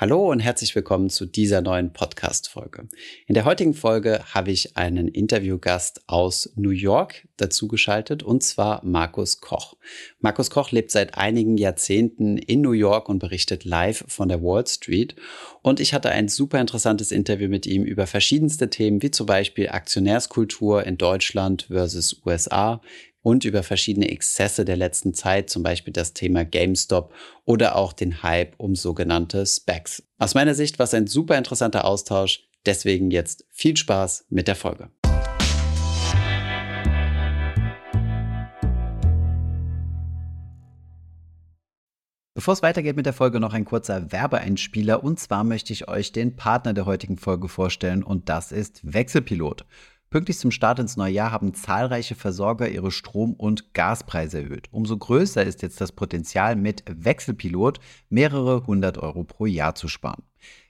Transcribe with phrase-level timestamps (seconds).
[0.00, 2.86] Hallo und herzlich willkommen zu dieser neuen Podcast-Folge.
[3.26, 8.84] In der heutigen Folge habe ich einen Interviewgast aus New York dazu geschaltet und zwar
[8.84, 9.74] Markus Koch.
[10.20, 14.64] Markus Koch lebt seit einigen Jahrzehnten in New York und berichtet live von der Wall
[14.68, 15.16] Street.
[15.62, 19.70] Und ich hatte ein super interessantes Interview mit ihm über verschiedenste Themen, wie zum Beispiel
[19.70, 22.80] Aktionärskultur in Deutschland versus USA,
[23.28, 27.12] und über verschiedene Exzesse der letzten Zeit, zum Beispiel das Thema GameStop
[27.44, 30.02] oder auch den Hype um sogenannte Specs.
[30.16, 34.56] Aus meiner Sicht war es ein super interessanter Austausch, deswegen jetzt viel Spaß mit der
[34.56, 34.88] Folge.
[42.32, 45.04] Bevor es weitergeht mit der Folge, noch ein kurzer Werbeeinspieler.
[45.04, 49.66] Und zwar möchte ich euch den Partner der heutigen Folge vorstellen und das ist Wechselpilot.
[50.10, 54.68] Pünktlich zum Start ins neue Jahr haben zahlreiche Versorger ihre Strom- und Gaspreise erhöht.
[54.70, 60.22] Umso größer ist jetzt das Potenzial, mit Wechselpilot mehrere hundert Euro pro Jahr zu sparen.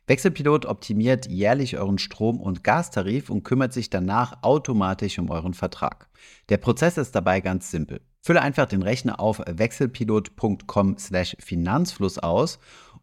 [0.08, 6.08] Wechselpilot optimiert jährlich euren Strom- und Gastarif und kümmert sich danach automatisch um euren Vertrag.
[6.48, 8.00] Der Prozess ist dabei ganz simpel.
[8.20, 12.58] Fülle einfach den Rechner auf wechselpilot.com/finanzfluss aus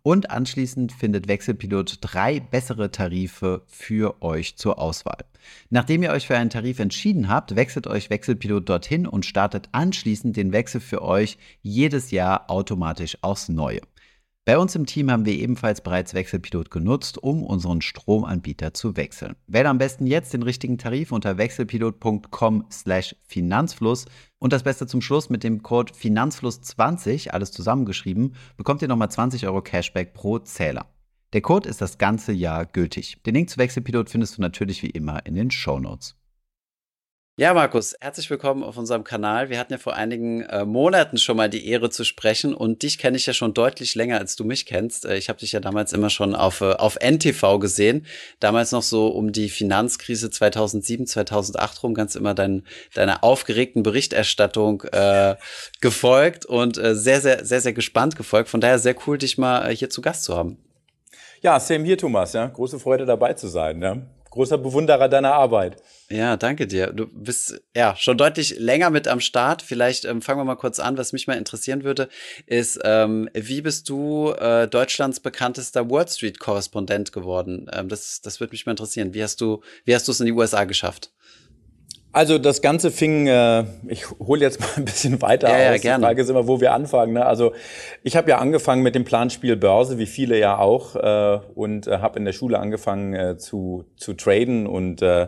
[0.05, 5.25] und anschließend findet Wechselpilot drei bessere Tarife für euch zur Auswahl.
[5.71, 10.37] Nachdem ihr euch für einen Tarif entschieden habt, wechselt euch Wechselpilot dorthin und startet anschließend
[10.37, 13.81] den Wechsel für euch jedes Jahr automatisch aufs Neue.
[14.47, 19.35] Bei uns im Team haben wir ebenfalls bereits Wechselpilot genutzt, um unseren Stromanbieter zu wechseln.
[19.47, 24.05] Wähle am besten jetzt den richtigen Tarif unter wechselpilot.com/finanzfluss
[24.37, 29.47] und das Beste zum Schluss mit dem Code Finanzfluss20, alles zusammengeschrieben, bekommt ihr nochmal 20
[29.47, 30.85] Euro Cashback pro Zähler.
[31.33, 33.23] Der Code ist das ganze Jahr gültig.
[33.23, 36.15] Den Link zu Wechselpilot findest du natürlich wie immer in den Show Notes.
[37.37, 39.49] Ja, Markus, herzlich willkommen auf unserem Kanal.
[39.49, 42.97] Wir hatten ja vor einigen äh, Monaten schon mal die Ehre zu sprechen und dich
[42.97, 45.03] kenne ich ja schon deutlich länger, als du mich kennst.
[45.03, 48.05] Äh, ich habe dich ja damals immer schon auf, äh, auf NTV gesehen.
[48.39, 54.83] Damals noch so um die Finanzkrise 2007, 2008 rum, ganz immer dein, deiner aufgeregten Berichterstattung
[54.93, 55.35] äh,
[55.81, 58.47] gefolgt und äh, sehr, sehr, sehr, sehr gespannt gefolgt.
[58.47, 60.57] Von daher sehr cool, dich mal äh, hier zu Gast zu haben.
[61.41, 62.31] Ja, same hier, Thomas.
[62.31, 63.81] Ja, große Freude dabei zu sein.
[63.81, 64.01] Ja
[64.35, 65.77] großer Bewunderer deiner Arbeit.
[66.09, 66.87] Ja, danke dir.
[66.87, 69.61] Du bist ja schon deutlich länger mit am Start.
[69.61, 70.97] Vielleicht ähm, fangen wir mal kurz an.
[70.97, 72.09] Was mich mal interessieren würde,
[72.45, 77.67] ist, ähm, wie bist du äh, Deutschlands bekanntester Wall Street Korrespondent geworden?
[77.73, 79.13] Ähm, das, das würde mich mal interessieren.
[79.13, 81.14] Wie hast du, wie hast du es in die USA geschafft?
[82.15, 85.59] Also das Ganze fing, äh, ich hole jetzt mal ein bisschen weiter ja, aus.
[85.59, 86.01] Ja, gerne.
[86.01, 87.11] Die Frage ist immer, wo wir anfangen.
[87.11, 87.25] Ne?
[87.25, 87.51] Also
[88.03, 91.97] ich habe ja angefangen mit dem Planspiel Börse, wie viele ja auch, äh, und äh,
[91.97, 95.27] habe in der Schule angefangen äh, zu, zu traden und äh,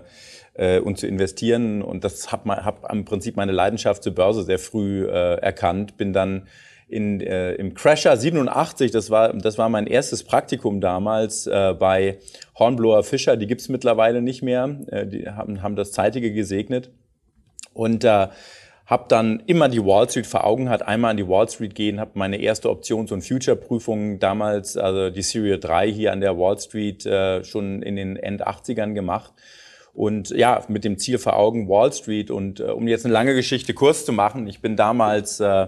[0.54, 1.82] äh, und zu investieren.
[1.82, 5.98] Und das habe hab im Prinzip meine Leidenschaft zur Börse sehr früh äh, erkannt.
[5.98, 6.48] Bin dann
[6.90, 12.20] in, äh, im Crasher 87, das war, das war mein erstes Praktikum damals äh, bei
[12.58, 16.92] Hornblower Fischer, die gibt's mittlerweile nicht mehr, äh, die haben, haben das Zeitige gesegnet.
[17.74, 18.28] Und äh,
[18.88, 22.00] habe dann immer die Wall Street vor Augen, hat einmal an die Wall Street gehen,
[22.00, 26.58] habe meine erste Options- und Future-Prüfung damals, also die Serie 3 hier an der Wall
[26.58, 29.34] Street äh, schon in den End 80ern gemacht.
[29.94, 32.30] Und ja, mit dem Ziel vor Augen Wall Street.
[32.30, 35.68] Und äh, um jetzt eine lange Geschichte kurz zu machen, ich bin damals äh,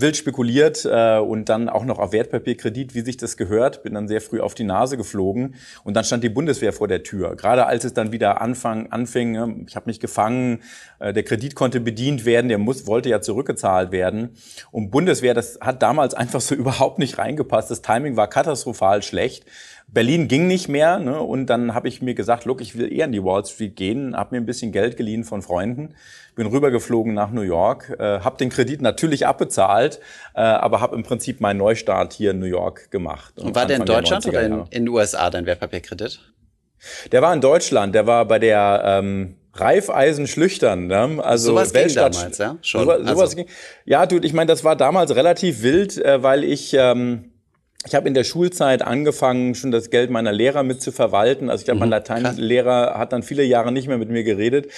[0.00, 3.82] wild spekuliert äh, und dann auch noch auf Wertpapierkredit, wie sich das gehört.
[3.82, 7.02] Bin dann sehr früh auf die Nase geflogen und dann stand die Bundeswehr vor der
[7.02, 7.36] Tür.
[7.36, 10.62] Gerade als es dann wieder anfang, anfing, ne, ich habe mich gefangen,
[10.98, 14.30] äh, der Kredit konnte bedient werden, der muss, wollte ja zurückgezahlt werden.
[14.70, 17.70] Und Bundeswehr, das hat damals einfach so überhaupt nicht reingepasst.
[17.70, 19.44] Das Timing war katastrophal schlecht.
[19.92, 21.20] Berlin ging nicht mehr ne?
[21.20, 24.16] und dann habe ich mir gesagt, look, ich will eher in die Wall Street gehen,
[24.16, 25.94] habe mir ein bisschen Geld geliehen von Freunden,
[26.36, 30.00] bin rübergeflogen nach New York, äh, habe den Kredit natürlich abbezahlt,
[30.34, 33.38] äh, aber habe im Prinzip meinen Neustart hier in New York gemacht.
[33.38, 36.20] Und war der in Deutschland der oder in, in den USA dein Wertpapierkredit?
[37.12, 41.22] Der war in Deutschland, der war bei der ähm, Reifeisen schlüchtern, ne?
[41.22, 42.56] Also sowas Weltstadt, ging damals, ja?
[42.62, 42.84] Schon.
[42.84, 43.36] Sowas, sowas also.
[43.36, 43.46] ging.
[43.84, 47.29] Ja, du, ich meine, das war damals relativ wild, äh, weil ich ähm,
[47.86, 51.48] ich habe in der Schulzeit angefangen, schon das Geld meiner Lehrer mit zu verwalten.
[51.48, 51.92] Also ich glaube, mein mhm.
[51.92, 54.70] Lateinlehrer hat dann viele Jahre nicht mehr mit mir geredet.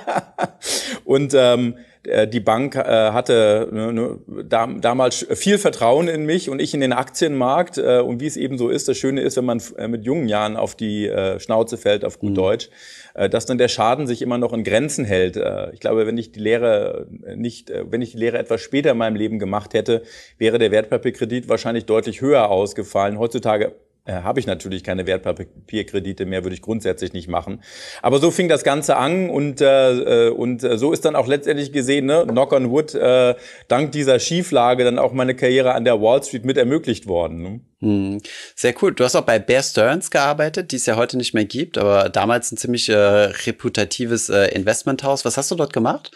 [1.04, 6.48] und ähm, äh, die Bank äh, hatte ne, ne, da, damals viel Vertrauen in mich
[6.48, 7.76] und ich in den Aktienmarkt.
[7.76, 10.26] Äh, und wie es eben so ist, das Schöne ist, wenn man äh, mit jungen
[10.26, 12.36] Jahren auf die äh, Schnauze fällt, auf gut mhm.
[12.36, 12.70] Deutsch,
[13.12, 15.36] äh, dass dann der Schaden sich immer noch in Grenzen hält.
[15.36, 17.06] Äh, ich glaube, wenn ich die Lehre
[17.36, 20.02] nicht, äh, wenn ich die Lehre etwas später in meinem Leben gemacht hätte,
[20.38, 23.18] wäre der Wertpapierkredit wahrscheinlich deutlich höher ausgefallen.
[23.18, 27.62] Heutzutage äh, habe ich natürlich keine Wertpapierkredite mehr, würde ich grundsätzlich nicht machen.
[28.02, 31.26] Aber so fing das Ganze an und, äh, äh und äh, so ist dann auch
[31.26, 33.34] letztendlich gesehen, ne, knock on wood, äh,
[33.68, 37.42] dank dieser Schieflage dann auch meine Karriere an der Wall Street mit ermöglicht worden.
[37.42, 37.60] Ne?
[37.80, 38.20] Hm.
[38.54, 38.92] Sehr cool.
[38.92, 42.08] Du hast auch bei Bear Stearns gearbeitet, die es ja heute nicht mehr gibt, aber
[42.08, 45.24] damals ein ziemlich äh, reputatives äh, Investmenthaus.
[45.24, 46.10] Was hast du dort gemacht?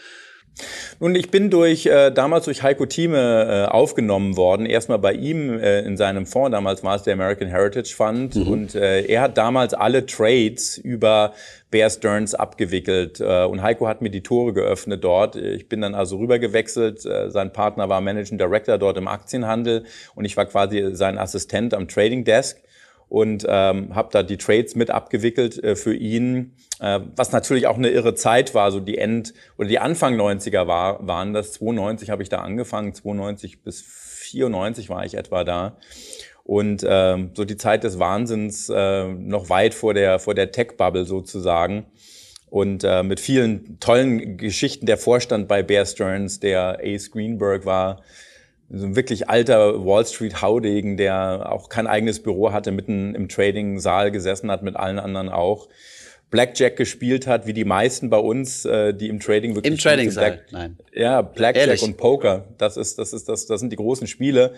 [1.01, 4.67] Nun, ich bin durch äh, damals durch Heiko Thieme äh, aufgenommen worden.
[4.67, 8.37] Erstmal bei ihm äh, in seinem Fonds, damals war es der American Heritage Fund.
[8.37, 8.49] Mhm.
[8.49, 11.33] Und äh, er hat damals alle Trades über
[11.71, 13.21] Bear Stearns abgewickelt.
[13.21, 15.35] Äh, und Heiko hat mir die Tore geöffnet dort.
[15.35, 17.05] Ich bin dann also rübergewechselt.
[17.05, 19.85] Äh, sein Partner war Managing Director dort im Aktienhandel
[20.15, 22.57] und ich war quasi sein Assistent am Trading Desk
[23.15, 27.77] und ähm, habe da die Trades mit abgewickelt äh, für ihn, äh, was natürlich auch
[27.77, 31.53] eine irre Zeit war, so die End- oder die Anfang 90er war, waren das.
[31.53, 35.77] 92 habe ich da angefangen, 92 bis 94 war ich etwa da.
[36.43, 41.05] Und ähm, so die Zeit des Wahnsinns, äh, noch weit vor der, vor der Tech-Bubble
[41.05, 41.87] sozusagen.
[42.51, 44.87] Und äh, mit vielen tollen Geschichten.
[44.87, 48.03] Der Vorstand bei Bear Stearns, der Ace Greenberg war,
[48.71, 53.29] so ein wirklich alter Wall Street Haudegen, der auch kein eigenes Büro hatte, mitten im
[53.29, 55.69] Trading-Saal gesessen hat, mit allen anderen auch.
[56.31, 59.73] Blackjack gespielt hat, wie die meisten bei uns, äh, die im Trading wirklich.
[59.73, 60.77] Im Trading Saal, nein.
[60.93, 61.83] Ja, Blackjack Ehrlich?
[61.85, 62.47] und Poker.
[62.59, 64.55] Das ist, das ist, das, das sind die großen Spiele.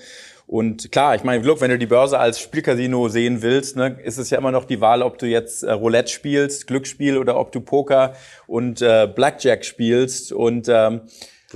[0.47, 4.17] Und klar, ich meine, look, wenn du die Börse als Spielcasino sehen willst, ne, ist
[4.17, 7.53] es ja immer noch die Wahl, ob du jetzt äh, Roulette spielst, Glücksspiel oder ob
[7.53, 8.15] du Poker
[8.47, 10.33] und äh, Blackjack spielst.
[10.33, 11.03] Und ähm,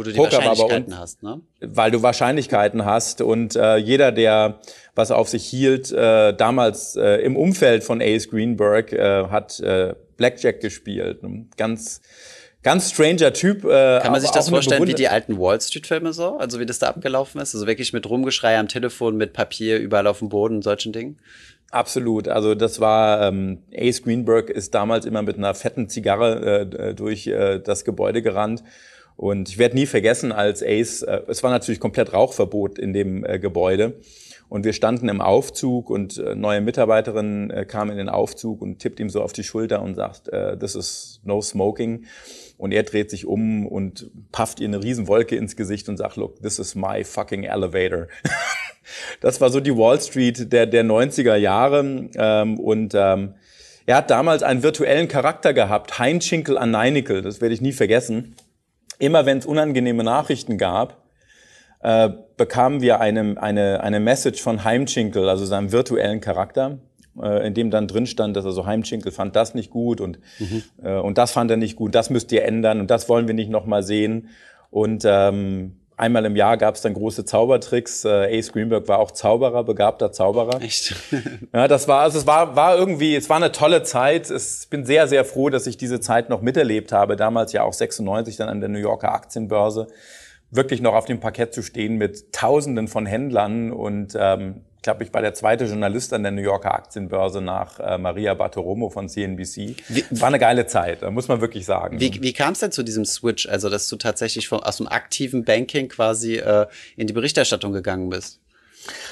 [0.00, 1.40] wo du die Poker Wahrscheinlichkeiten hast, ne?
[1.60, 4.60] Weil du Wahrscheinlichkeiten hast und äh, jeder, der
[4.94, 9.94] was auf sich hielt, äh, damals äh, im Umfeld von Ace Greenberg, äh, hat äh,
[10.16, 11.20] Blackjack gespielt.
[11.58, 12.00] Ganz
[12.62, 13.64] ganz stranger Typ.
[13.64, 16.38] Äh, Kann man sich das vorstellen wie die alten Wall Street Filme so?
[16.38, 17.54] Also wie das da abgelaufen ist?
[17.54, 21.18] Also wirklich mit Rumgeschrei am Telefon, mit Papier überall auf dem Boden und solchen Dingen?
[21.70, 22.26] Absolut.
[22.26, 27.26] Also das war ähm, Ace Greenberg ist damals immer mit einer fetten Zigarre äh, durch
[27.26, 28.64] äh, das Gebäude gerannt
[29.20, 33.22] und ich werde nie vergessen, als Ace, äh, es war natürlich komplett Rauchverbot in dem
[33.22, 34.00] äh, Gebäude.
[34.48, 38.78] Und wir standen im Aufzug und äh, neue Mitarbeiterin äh, kam in den Aufzug und
[38.78, 42.06] tippt ihm so auf die Schulter und sagt, äh, this is no smoking.
[42.56, 46.40] Und er dreht sich um und pafft ihr eine Riesenwolke ins Gesicht und sagt, look,
[46.40, 48.08] this is my fucking elevator.
[49.20, 52.08] das war so die Wall Street der, der 90er Jahre.
[52.16, 53.34] Ähm, und ähm,
[53.84, 58.34] er hat damals einen virtuellen Charakter gehabt, Heinschinkel an Neinickel, das werde ich nie vergessen
[59.00, 61.02] immer wenn es unangenehme Nachrichten gab,
[61.82, 66.78] äh, bekamen wir eine, eine, eine Message von Heimchinkel, also seinem virtuellen Charakter,
[67.20, 70.62] äh, in dem dann drin stand, dass also Heimchinkel fand das nicht gut und, mhm.
[70.82, 73.34] äh, und das fand er nicht gut, das müsst ihr ändern und das wollen wir
[73.34, 74.28] nicht nochmal sehen.
[74.70, 78.06] Und ähm, Einmal im Jahr gab es dann große Zaubertricks.
[78.06, 80.62] Äh, Ace Greenberg war auch Zauberer, begabter Zauberer.
[80.62, 80.94] Echt?
[81.52, 84.30] ja, das war, also es war, war irgendwie, es war eine tolle Zeit.
[84.30, 87.16] Es, ich bin sehr, sehr froh, dass ich diese Zeit noch miterlebt habe.
[87.16, 89.88] Damals ja auch 96 dann an der New Yorker Aktienbörse.
[90.50, 95.04] Wirklich noch auf dem Parkett zu stehen mit Tausenden von Händlern und ähm, ich glaube,
[95.04, 99.10] ich war der zweite Journalist an der New Yorker Aktienbörse nach äh, Maria Bartoromo von
[99.10, 99.76] CNBC.
[99.88, 102.00] Wie, War eine geile Zeit, muss man wirklich sagen.
[102.00, 104.88] Wie, wie kam es denn zu diesem Switch, also dass du tatsächlich von, aus dem
[104.88, 106.66] aktiven Banking quasi äh,
[106.96, 108.40] in die Berichterstattung gegangen bist?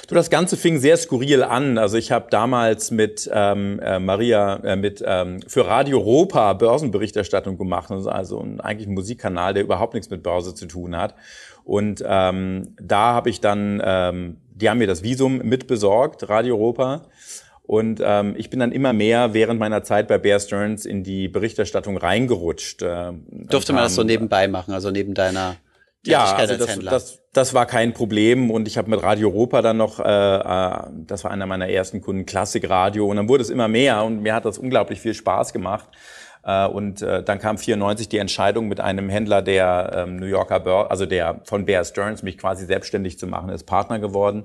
[0.07, 1.79] Du, das Ganze fing sehr skurril an.
[1.79, 7.59] Also ich habe damals mit ähm, äh, Maria äh, mit ähm, für Radio Europa Börsenberichterstattung
[7.59, 11.15] gemacht, also ein, eigentlich ein Musikkanal, der überhaupt nichts mit Börse zu tun hat.
[11.65, 17.03] Und ähm, da habe ich dann ähm, die haben mir das Visum mitbesorgt, Radio Europa.
[17.63, 21.29] Und ähm, ich bin dann immer mehr während meiner Zeit bei Bear Stearns in die
[21.29, 22.83] Berichterstattung reingerutscht.
[22.83, 25.57] Äh, Durfte man das so nebenbei machen, also neben deiner
[26.09, 29.77] ja, also das, das, das war kein Problem und ich habe mit Radio Europa dann
[29.77, 33.69] noch, äh, äh, das war einer meiner ersten Kunden, Klassikradio und dann wurde es immer
[33.69, 35.89] mehr und mir hat das unglaublich viel Spaß gemacht.
[36.45, 40.61] Äh, und äh, dann kam 94 die Entscheidung mit einem Händler der ähm, New Yorker
[40.61, 44.45] Börse, also der von Bear Stearns, mich quasi selbstständig zu machen, ist Partner geworden,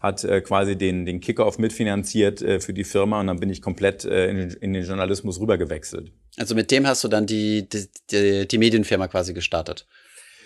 [0.00, 4.50] hat quasi den, den Kickoff mitfinanziert für die Firma und dann bin ich komplett in,
[4.50, 6.10] in den Journalismus rübergewechselt.
[6.36, 7.68] Also mit dem hast du dann die,
[8.10, 9.86] die, die Medienfirma quasi gestartet?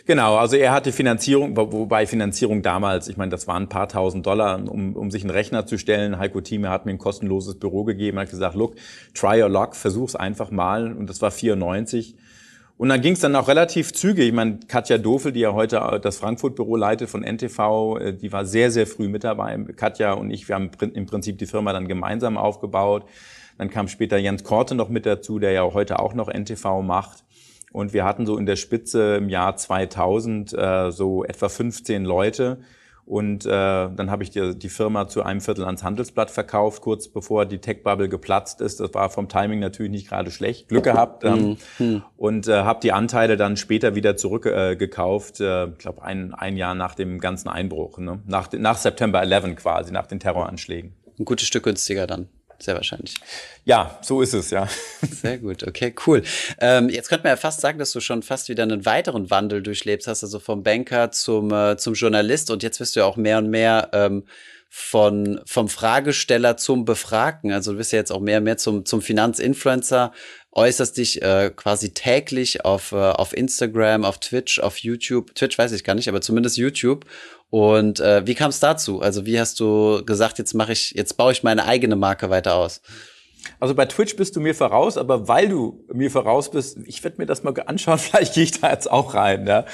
[0.07, 4.25] Genau, also er hatte Finanzierung, wobei Finanzierung damals, ich meine, das waren ein paar tausend
[4.25, 6.21] Dollar, um, um sich einen Rechner zu stellen.
[6.21, 8.77] Heiko Thieme hat mir ein kostenloses Büro gegeben, hat gesagt, look,
[9.15, 10.93] try your luck, versuch's einfach mal.
[10.93, 12.15] Und das war 94.
[12.77, 14.29] Und dann ging es dann auch relativ zügig.
[14.29, 18.45] Ich meine, Katja Dofel, die ja heute das Frankfurt-Büro leitet von NTV, äh, die war
[18.45, 19.59] sehr, sehr früh mit dabei.
[19.75, 23.07] Katja und ich, wir haben im Prinzip die Firma dann gemeinsam aufgebaut.
[23.59, 27.26] Dann kam später Jens Korte noch mit dazu, der ja heute auch noch NTV macht.
[27.73, 32.59] Und wir hatten so in der Spitze im Jahr 2000 äh, so etwa 15 Leute.
[33.07, 37.07] Und äh, dann habe ich die, die Firma zu einem Viertel ans Handelsblatt verkauft, kurz
[37.07, 38.81] bevor die Tech-Bubble geplatzt ist.
[38.81, 40.69] Das war vom Timing natürlich nicht gerade schlecht.
[40.69, 41.23] Glück gehabt.
[41.23, 42.03] Ähm, mhm.
[42.17, 45.41] Und äh, habe die Anteile dann später wieder zurückgekauft.
[45.41, 47.99] Äh, ich glaube, ein, ein Jahr nach dem ganzen Einbruch.
[47.99, 48.21] Ne?
[48.27, 50.93] Nach, nach September 11 quasi, nach den Terroranschlägen.
[51.17, 53.15] Ein gutes Stück günstiger dann sehr wahrscheinlich.
[53.65, 54.69] Ja, so ist es, ja.
[55.03, 56.23] Sehr gut, okay, cool.
[56.61, 59.63] Ähm, jetzt könnte man ja fast sagen, dass du schon fast wieder einen weiteren Wandel
[59.63, 63.17] durchlebst hast, also vom Banker zum, äh, zum Journalist und jetzt wirst du ja auch
[63.17, 64.25] mehr und mehr ähm,
[64.69, 67.53] von, vom Fragesteller zum Befragten.
[67.53, 70.13] Also du bist ja jetzt auch mehr und mehr zum, zum Finanzinfluencer,
[70.53, 75.35] äußerst dich äh, quasi täglich auf, äh, auf Instagram, auf Twitch, auf YouTube.
[75.35, 77.07] Twitch weiß ich gar nicht, aber zumindest YouTube.
[77.51, 79.01] Und äh, wie kam es dazu?
[79.01, 82.55] Also wie hast du gesagt, jetzt mache ich, jetzt baue ich meine eigene Marke weiter
[82.55, 82.81] aus?
[83.61, 87.19] Also bei Twitch bist du mir voraus, aber weil du mir voraus bist, ich werde
[87.19, 89.47] mir das mal anschauen, vielleicht gehe ich da jetzt auch rein.
[89.47, 89.65] Ja.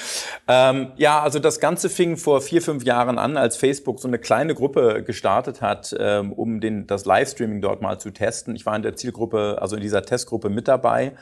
[0.48, 4.18] Ähm, ja, also das Ganze fing vor vier, fünf Jahren an, als Facebook so eine
[4.18, 8.54] kleine Gruppe gestartet hat, ähm, um den, das Livestreaming dort mal zu testen.
[8.54, 11.14] Ich war in der Zielgruppe, also in dieser Testgruppe mit dabei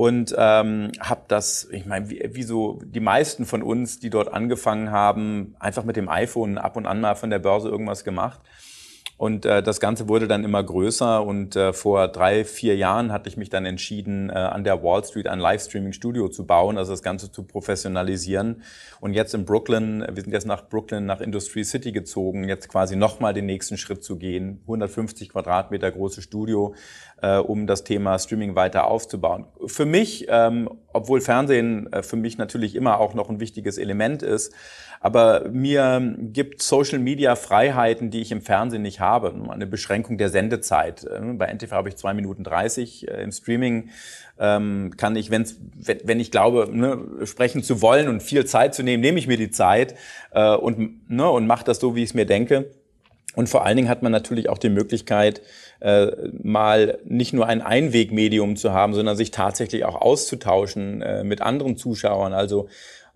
[0.00, 4.32] und ähm, habe das, ich meine, wie, wie so die meisten von uns, die dort
[4.32, 8.40] angefangen haben, einfach mit dem iPhone ab und an mal von der Börse irgendwas gemacht.
[9.20, 13.28] Und äh, das Ganze wurde dann immer größer und äh, vor drei, vier Jahren hatte
[13.28, 17.02] ich mich dann entschieden, äh, an der Wall Street ein Livestreaming-Studio zu bauen, also das
[17.02, 18.62] Ganze zu professionalisieren.
[18.98, 22.96] Und jetzt in Brooklyn, wir sind jetzt nach Brooklyn, nach Industry City gezogen, jetzt quasi
[22.96, 24.60] nochmal den nächsten Schritt zu gehen.
[24.62, 26.74] 150 Quadratmeter großes Studio,
[27.22, 29.46] äh, um das Thema Streaming weiter aufzubauen.
[29.66, 34.22] Für mich, ähm, obwohl Fernsehen äh, für mich natürlich immer auch noch ein wichtiges Element
[34.22, 34.52] ist,
[35.02, 39.34] aber mir gibt Social Media Freiheiten, die ich im Fernsehen nicht habe.
[39.48, 41.04] Eine Beschränkung der Sendezeit.
[41.04, 43.08] Äh, bei NTV habe ich zwei Minuten dreißig.
[43.08, 43.88] Äh, Im Streaming
[44.38, 48.74] ähm, kann ich, wenn's, wenn, wenn ich glaube, ne, sprechen zu wollen und viel Zeit
[48.74, 49.94] zu nehmen, nehme ich mir die Zeit
[50.32, 52.70] äh, und, ne, und mache das so, wie ich es mir denke.
[53.36, 55.40] Und vor allen Dingen hat man natürlich auch die Möglichkeit,
[55.80, 56.08] äh,
[56.42, 61.76] mal nicht nur ein Einwegmedium zu haben, sondern sich tatsächlich auch auszutauschen äh, mit anderen
[61.76, 62.32] Zuschauern.
[62.32, 62.68] Also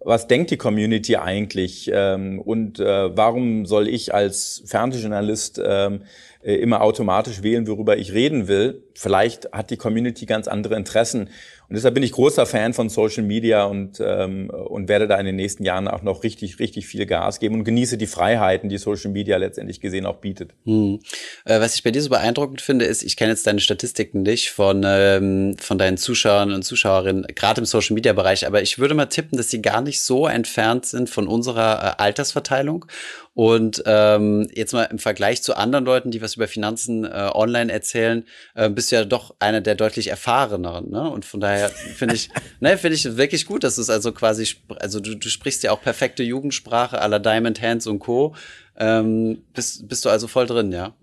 [0.05, 6.03] was denkt die Community eigentlich ähm, und äh, warum soll ich als Fernsehjournalist ähm,
[6.43, 8.83] äh, immer automatisch wählen, worüber ich reden will?
[8.95, 11.31] Vielleicht hat die Community ganz andere Interessen
[11.75, 15.27] und deshalb bin ich großer Fan von Social Media und, ähm, und werde da in
[15.27, 18.79] den nächsten Jahren auch noch richtig, richtig viel Gas geben und genieße die Freiheiten, die
[18.79, 20.53] Social Media letztendlich gesehen auch bietet.
[20.67, 21.01] Hm.
[21.45, 24.53] Äh, was ich bei dir so beeindruckend finde, ist, ich kenne jetzt deine Statistiken nicht
[24.53, 28.95] von, ähm, von deinen Zuschauern und Zuschauerinnen, gerade im Social Media Bereich, aber ich würde
[28.95, 32.87] mal tippen, dass sie gar nicht so entfernt sind von unserer äh, Altersverteilung.
[33.35, 37.73] Und ähm, jetzt mal im Vergleich zu anderen Leuten, die was über Finanzen äh, online
[37.73, 38.25] erzählen,
[38.55, 40.91] äh, bist du ja doch einer der deutlich erfahreneren.
[40.91, 41.11] Ne?
[41.11, 44.55] Und von daher finde ich, ne, finde ich wirklich gut, dass du es also quasi,
[44.79, 48.37] also du, du sprichst ja auch perfekte Jugendsprache aller Diamond Hands und Co.
[48.77, 50.95] Ähm, bist, bist du also voll drin, ja?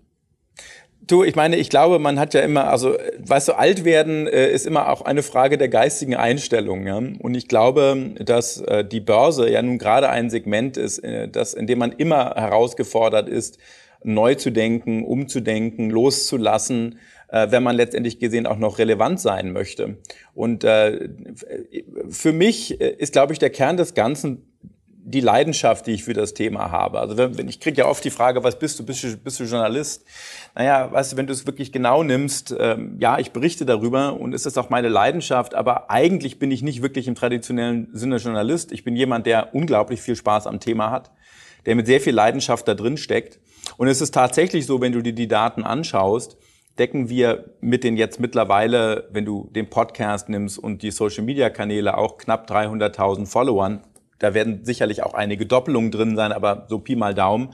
[1.04, 4.50] Du, ich meine, ich glaube, man hat ja immer, also, weißt du, alt werden äh,
[4.52, 6.86] ist immer auch eine Frage der geistigen Einstellung.
[6.86, 6.96] Ja?
[6.96, 11.54] Und ich glaube, dass äh, die Börse ja nun gerade ein Segment ist, äh, das,
[11.54, 13.58] in dem man immer herausgefordert ist,
[14.04, 19.96] neu zu denken, umzudenken, loszulassen, äh, wenn man letztendlich gesehen auch noch relevant sein möchte.
[20.34, 21.08] Und äh,
[22.10, 24.51] für mich äh, ist, glaube ich, der Kern des Ganzen
[25.04, 27.00] die Leidenschaft, die ich für das Thema habe.
[27.00, 28.86] Also wenn, ich kriege ja oft die Frage, was bist du?
[28.86, 30.04] Bist du, bist du Journalist?
[30.54, 34.32] Naja, weißt du, wenn du es wirklich genau nimmst, ähm, ja, ich berichte darüber und
[34.32, 38.70] es ist auch meine Leidenschaft, aber eigentlich bin ich nicht wirklich im traditionellen Sinne Journalist.
[38.70, 41.10] Ich bin jemand, der unglaublich viel Spaß am Thema hat,
[41.66, 43.40] der mit sehr viel Leidenschaft da drin steckt.
[43.76, 46.36] Und es ist tatsächlich so, wenn du dir die Daten anschaust,
[46.78, 52.18] decken wir mit den jetzt mittlerweile, wenn du den Podcast nimmst und die Social-Media-Kanäle, auch
[52.18, 53.82] knapp 300.000 Followern,
[54.22, 57.52] da werden sicherlich auch einige Doppelungen drin sein, aber so Pi mal Daumen,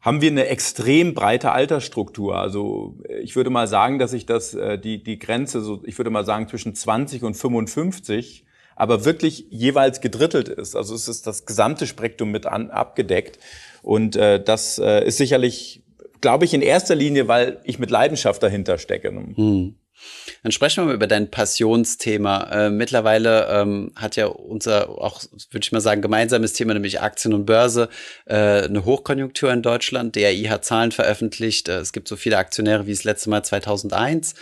[0.00, 2.36] haben wir eine extrem breite Altersstruktur.
[2.36, 6.10] Also ich würde mal sagen, dass ich das, äh, die, die Grenze, so, ich würde
[6.10, 8.44] mal sagen, zwischen 20 und 55,
[8.74, 10.74] aber wirklich jeweils gedrittelt ist.
[10.74, 13.38] Also es ist das gesamte Spektrum mit an, abgedeckt.
[13.82, 15.84] Und äh, das äh, ist sicherlich,
[16.20, 19.10] glaube ich, in erster Linie, weil ich mit Leidenschaft dahinter stecke.
[19.10, 19.76] Hm.
[20.42, 22.50] Dann sprechen wir mal über dein Passionsthema.
[22.50, 27.34] Äh, mittlerweile ähm, hat ja unser, auch würde ich mal sagen, gemeinsames Thema, nämlich Aktien
[27.34, 27.88] und Börse,
[28.26, 30.16] äh, eine Hochkonjunktur in Deutschland.
[30.16, 31.68] DRI hat Zahlen veröffentlicht.
[31.68, 34.34] Äh, es gibt so viele Aktionäre wie das letzte Mal 2001.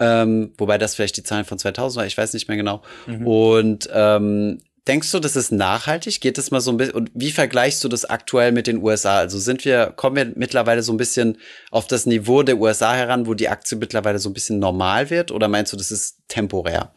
[0.00, 2.82] Ähm, wobei das vielleicht die Zahlen von 2000 war, ich weiß nicht mehr genau.
[3.06, 3.26] Mhm.
[3.26, 6.20] Und ähm, Denkst du, das ist nachhaltig?
[6.20, 6.94] Geht es mal so ein bisschen?
[6.94, 9.18] Und wie vergleichst du das aktuell mit den USA?
[9.18, 11.38] Also sind wir, kommen wir mittlerweile so ein bisschen
[11.70, 15.30] auf das Niveau der USA heran, wo die Aktie mittlerweile so ein bisschen normal wird?
[15.30, 16.92] Oder meinst du, das ist temporär?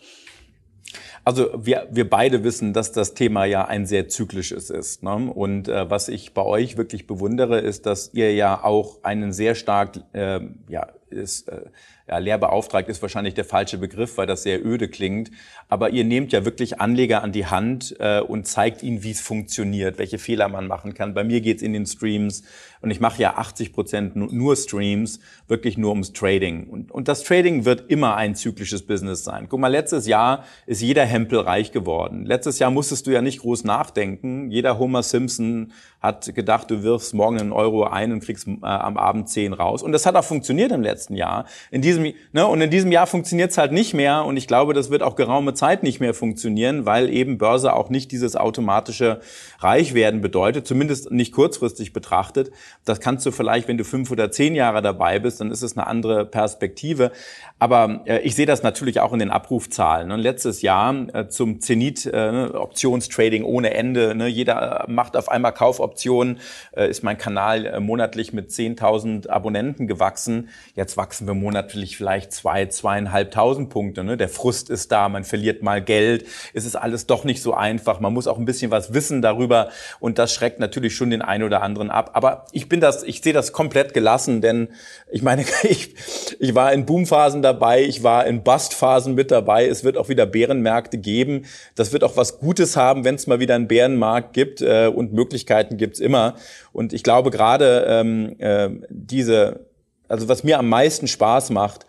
[1.24, 5.03] Also wir, wir beide wissen, dass das Thema ja ein sehr zyklisches ist.
[5.03, 5.15] Ne?
[5.15, 9.56] Und äh, was ich bei euch wirklich bewundere, ist, dass ihr ja auch einen sehr
[9.56, 11.63] stark, äh, ja, ist, äh,
[12.08, 15.32] ja, lehrbeauftragt ist wahrscheinlich der falsche Begriff, weil das sehr öde klingt.
[15.68, 19.22] Aber ihr nehmt ja wirklich Anleger an die Hand äh, und zeigt ihnen, wie es
[19.22, 21.14] funktioniert, welche Fehler man machen kann.
[21.14, 22.44] Bei mir geht's in den Streams
[22.82, 26.68] und ich mache ja 80 Prozent nur Streams, wirklich nur ums Trading.
[26.68, 29.48] Und, und das Trading wird immer ein zyklisches Business sein.
[29.50, 32.26] Guck mal, letztes Jahr ist jeder Hempel reich geworden.
[32.26, 34.52] Letztes Jahr musstest du ja nicht groß nachdenken.
[34.52, 38.98] Jeder Homer Simpson hat gedacht, du wirfst morgen einen Euro ein und kriegst äh, am
[38.98, 39.82] Abend 10 raus.
[39.82, 41.46] Und das hat auch funktioniert im letzten Jahr.
[41.72, 44.24] In diesem, ne, und in diesem Jahr funktioniert es halt nicht mehr.
[44.26, 47.90] Und ich glaube, das wird auch geraume Zeit nicht mehr funktionieren, weil eben Börse auch
[47.90, 49.22] nicht dieses automatische
[49.60, 52.52] Reichwerden bedeutet, zumindest nicht kurzfristig betrachtet.
[52.86, 55.78] Das kannst du vielleicht, wenn du fünf oder zehn Jahre dabei bist, dann ist es
[55.78, 57.12] eine andere Perspektive.
[57.60, 60.08] Aber äh, ich sehe das natürlich auch in den Abrufzahlen.
[60.08, 60.16] Ne?
[60.16, 64.14] Letztes Jahr äh, zum Zenit äh, ne, Optionstrading ohne Ende.
[64.16, 64.28] Ne?
[64.28, 66.40] Jeder macht auf einmal Kaufoptionen.
[66.76, 70.50] Äh, ist mein Kanal äh, monatlich mit 10.000 Abonnenten gewachsen.
[70.76, 74.04] Jetzt wachsen wir monatlich vielleicht zwei, zweieinhalbtausend Punkte.
[74.04, 74.18] Ne?
[74.18, 76.26] Der Frust ist da, man verliert mal Geld.
[76.54, 78.00] Es ist alles doch nicht so einfach.
[78.00, 79.70] Man muss auch ein bisschen was wissen darüber.
[80.00, 82.12] Und das schreckt natürlich schon den einen oder anderen ab.
[82.14, 84.70] Aber ich bin das, ich sehe das komplett gelassen, denn
[85.12, 85.94] ich meine, ich,
[86.40, 89.68] ich war in Boomphasen dabei, ich war in Bustphasen mit dabei.
[89.68, 91.46] Es wird auch wieder Bärenmärkte geben.
[91.76, 95.14] Das wird auch was Gutes haben, wenn es mal wieder einen Bärenmarkt gibt äh, und
[95.14, 96.36] Möglichkeiten gibt's immer.
[96.74, 99.68] Und ich glaube gerade ähm, äh, diese,
[100.08, 101.86] also was mir am meisten Spaß macht,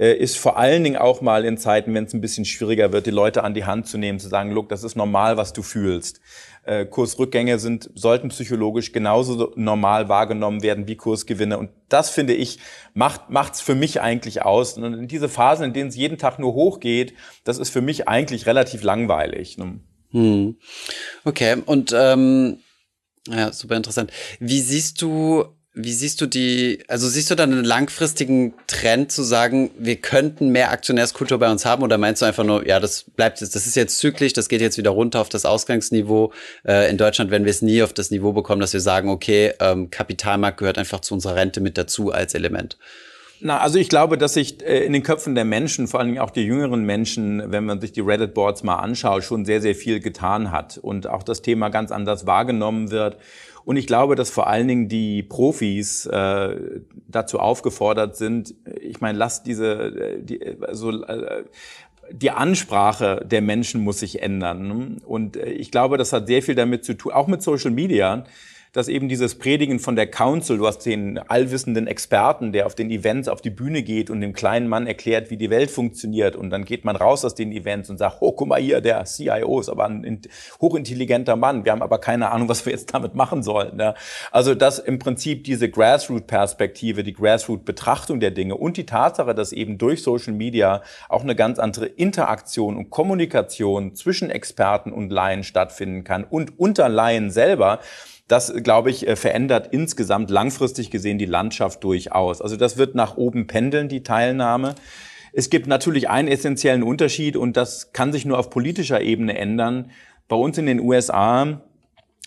[0.00, 3.06] äh, ist vor allen Dingen auch mal in Zeiten, wenn es ein bisschen schwieriger wird,
[3.06, 5.62] die Leute an die Hand zu nehmen, zu sagen, look, das ist normal, was du
[5.62, 6.20] fühlst.
[6.62, 11.58] Äh, Kursrückgänge sind, sollten psychologisch genauso normal wahrgenommen werden wie Kursgewinne.
[11.58, 12.58] Und das, finde ich,
[12.92, 14.76] macht macht's für mich eigentlich aus.
[14.76, 17.14] Und in diese Phasen, in denen es jeden Tag nur hochgeht,
[17.44, 19.56] das ist für mich eigentlich relativ langweilig.
[19.56, 19.80] Ne?
[20.10, 20.56] Hm.
[21.24, 22.58] Okay, und ähm,
[23.28, 24.12] ja, super interessant.
[24.38, 29.22] Wie siehst du wie siehst du die, also siehst du dann einen langfristigen Trend zu
[29.22, 33.04] sagen, wir könnten mehr Aktionärskultur bei uns haben oder meinst du einfach nur, ja, das
[33.04, 36.32] bleibt jetzt, das ist jetzt zyklisch, das geht jetzt wieder runter auf das Ausgangsniveau.
[36.66, 39.52] Äh, in Deutschland werden wir es nie auf das Niveau bekommen, dass wir sagen, okay,
[39.60, 42.76] ähm, Kapitalmarkt gehört einfach zu unserer Rente mit dazu als Element.
[43.42, 46.30] Na, also ich glaube, dass sich äh, in den Köpfen der Menschen, vor allem auch
[46.30, 50.50] die jüngeren Menschen, wenn man sich die Reddit-Boards mal anschaut, schon sehr, sehr viel getan
[50.50, 53.16] hat und auch das Thema ganz anders wahrgenommen wird.
[53.70, 56.56] Und ich glaube, dass vor allen Dingen die Profis äh,
[57.06, 61.44] dazu aufgefordert sind, ich meine, lasst diese, äh, die, also, äh,
[62.10, 65.00] die Ansprache der Menschen muss sich ändern.
[65.06, 68.24] Und äh, ich glaube, das hat sehr viel damit zu tun, auch mit Social Media,
[68.72, 72.90] dass eben dieses Predigen von der Council, du hast den allwissenden Experten, der auf den
[72.90, 76.36] Events auf die Bühne geht und dem kleinen Mann erklärt, wie die Welt funktioniert.
[76.36, 79.04] Und dann geht man raus aus den Events und sagt, oh, guck mal hier, der
[79.04, 80.20] CIO ist aber ein
[80.60, 81.64] hochintelligenter Mann.
[81.64, 83.76] Wir haben aber keine Ahnung, was wir jetzt damit machen sollen.
[83.76, 83.94] Ne?
[84.30, 89.78] Also dass im Prinzip diese Grassroot-Perspektive, die Grassroot-Betrachtung der Dinge und die Tatsache, dass eben
[89.78, 96.04] durch Social Media auch eine ganz andere Interaktion und Kommunikation zwischen Experten und Laien stattfinden
[96.04, 97.80] kann und unter Laien selber,
[98.30, 102.40] das, glaube ich, äh, verändert insgesamt langfristig gesehen die Landschaft durchaus.
[102.40, 104.74] Also das wird nach oben pendeln, die Teilnahme.
[105.32, 109.90] Es gibt natürlich einen essentiellen Unterschied und das kann sich nur auf politischer Ebene ändern.
[110.28, 111.60] Bei uns in den USA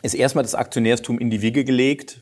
[0.04, 2.22] ist erstmal das Aktionärstum in die Wiege gelegt.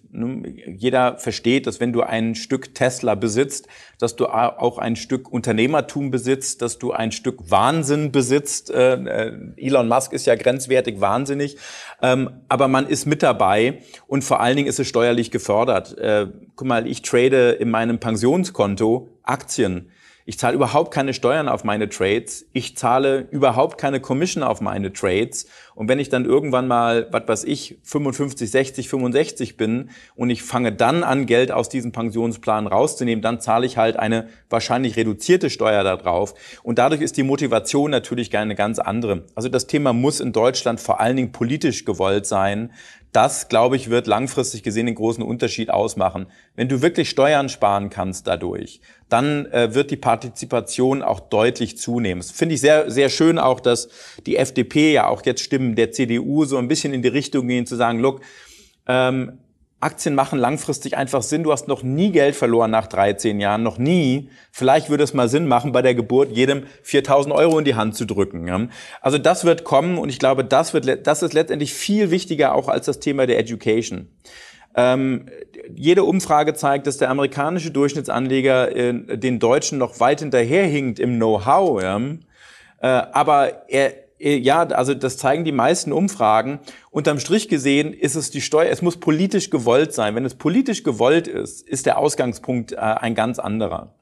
[0.67, 3.67] Jeder versteht, dass wenn du ein Stück Tesla besitzt,
[3.97, 8.69] dass du auch ein Stück Unternehmertum besitzt, dass du ein Stück Wahnsinn besitzt.
[8.69, 11.57] Äh, äh, Elon Musk ist ja grenzwertig wahnsinnig,
[12.03, 15.97] ähm, aber man ist mit dabei und vor allen Dingen ist es steuerlich gefördert.
[15.97, 19.89] Äh, guck mal, ich trade in meinem Pensionskonto Aktien.
[20.25, 22.45] Ich zahle überhaupt keine Steuern auf meine Trades.
[22.53, 25.47] Ich zahle überhaupt keine Commission auf meine Trades.
[25.75, 30.43] Und wenn ich dann irgendwann mal, was weiß ich, 55, 60, 65 bin und ich
[30.43, 35.49] fange dann an, Geld aus diesem Pensionsplan rauszunehmen, dann zahle ich halt eine wahrscheinlich reduzierte
[35.49, 36.33] Steuer darauf.
[36.63, 39.25] Und dadurch ist die Motivation natürlich eine ganz andere.
[39.35, 42.71] Also das Thema muss in Deutschland vor allen Dingen politisch gewollt sein.
[43.11, 46.27] Das, glaube ich, wird langfristig gesehen den großen Unterschied ausmachen.
[46.55, 52.21] Wenn du wirklich Steuern sparen kannst dadurch, dann äh, wird die Partizipation auch deutlich zunehmen.
[52.21, 53.89] Das finde ich sehr, sehr schön auch, dass
[54.25, 57.65] die FDP ja auch jetzt Stimmen der CDU so ein bisschen in die Richtung gehen,
[57.65, 58.21] zu sagen, look,
[58.87, 59.39] ähm,
[59.81, 61.43] Aktien machen langfristig einfach Sinn.
[61.43, 64.29] Du hast noch nie Geld verloren nach 13 Jahren, noch nie.
[64.51, 67.95] Vielleicht würde es mal Sinn machen, bei der Geburt jedem 4000 Euro in die Hand
[67.95, 68.69] zu drücken.
[69.01, 72.67] Also das wird kommen und ich glaube, das, wird, das ist letztendlich viel wichtiger auch
[72.67, 74.07] als das Thema der Education.
[74.75, 75.25] Ähm,
[75.75, 81.81] jede Umfrage zeigt, dass der amerikanische Durchschnittsanleger äh, den Deutschen noch weit hinterherhinkt im Know-how.
[81.81, 81.99] Ja?
[82.81, 86.59] Äh, aber er ja, also das zeigen die meisten Umfragen.
[86.89, 90.15] Unterm Strich gesehen ist es die Steuer, es muss politisch gewollt sein.
[90.15, 93.93] Wenn es politisch gewollt ist, ist der Ausgangspunkt äh, ein ganz anderer.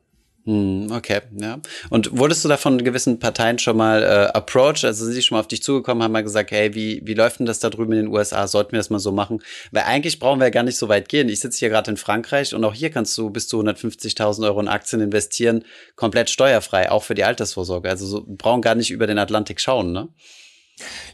[0.45, 1.59] Hm, okay, ja.
[1.89, 4.85] Und wurdest du da von gewissen Parteien schon mal äh, approached?
[4.85, 7.39] Also sind sie schon mal auf dich zugekommen, haben mal gesagt, hey, wie, wie läuft
[7.39, 8.47] denn das da drüben in den USA?
[8.47, 9.43] Sollten wir das mal so machen?
[9.71, 11.29] Weil eigentlich brauchen wir ja gar nicht so weit gehen.
[11.29, 14.61] Ich sitze hier gerade in Frankreich und auch hier kannst du bis zu 150.000 Euro
[14.61, 17.89] in Aktien investieren, komplett steuerfrei, auch für die Altersvorsorge.
[17.89, 20.07] Also so, brauchen gar nicht über den Atlantik schauen, ne?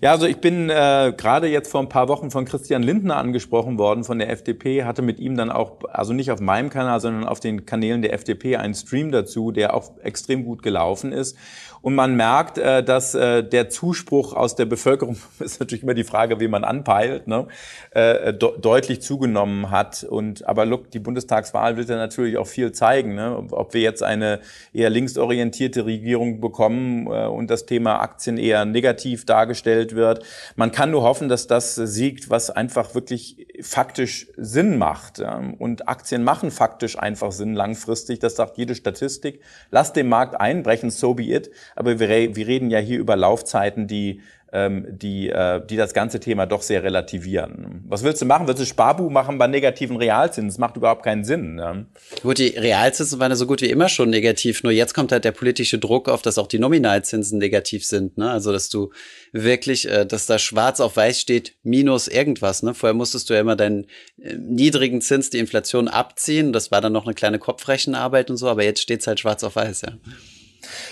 [0.01, 3.77] Ja, also ich bin äh, gerade jetzt vor ein paar Wochen von Christian Lindner angesprochen
[3.77, 7.25] worden von der FDP, hatte mit ihm dann auch, also nicht auf meinem Kanal, sondern
[7.25, 11.37] auf den Kanälen der FDP einen Stream dazu, der auch extrem gut gelaufen ist.
[11.85, 16.03] Und man merkt, äh, dass äh, der Zuspruch aus der Bevölkerung, ist natürlich immer die
[16.03, 17.45] Frage, wie man anpeilt, ne,
[17.91, 20.03] äh, deutlich zugenommen hat.
[20.03, 24.01] Und aber look, die Bundestagswahl wird ja natürlich auch viel zeigen, ne, ob wir jetzt
[24.01, 24.39] eine
[24.73, 30.23] eher linksorientierte Regierung bekommen und das Thema Aktien eher negativ dargestellt wird.
[30.55, 35.21] Man kann nur hoffen, dass das siegt, was einfach wirklich faktisch Sinn macht.
[35.59, 38.19] Und Aktien machen faktisch einfach Sinn langfristig.
[38.19, 39.41] Das sagt jede Statistik.
[39.69, 43.87] Lass den Markt einbrechen, so be it aber wir, wir reden ja hier über Laufzeiten,
[43.87, 44.21] die
[44.55, 47.83] ähm, die, äh, die das ganze Thema doch sehr relativieren.
[47.87, 48.47] Was willst du machen?
[48.47, 50.47] Willst du Sparbuch machen bei negativen Realzinsen?
[50.47, 51.55] Das macht überhaupt keinen Sinn.
[51.55, 51.87] Ne?
[52.23, 55.25] Gut, die Realzinsen waren ja so gut wie immer schon negativ, nur jetzt kommt halt
[55.25, 58.17] der politische Druck auf, dass auch die Nominalzinsen negativ sind.
[58.17, 58.31] Ne?
[58.31, 58.91] Also, dass du
[59.33, 62.63] wirklich, äh, dass da schwarz auf weiß steht, minus irgendwas.
[62.63, 62.73] Ne?
[62.73, 63.87] Vorher musstest du ja immer deinen
[64.21, 66.53] äh, niedrigen Zins, die Inflation abziehen.
[66.53, 69.57] Das war dann noch eine kleine Kopfrechenarbeit und so, aber jetzt steht's halt schwarz auf
[69.57, 69.93] weiß, ja.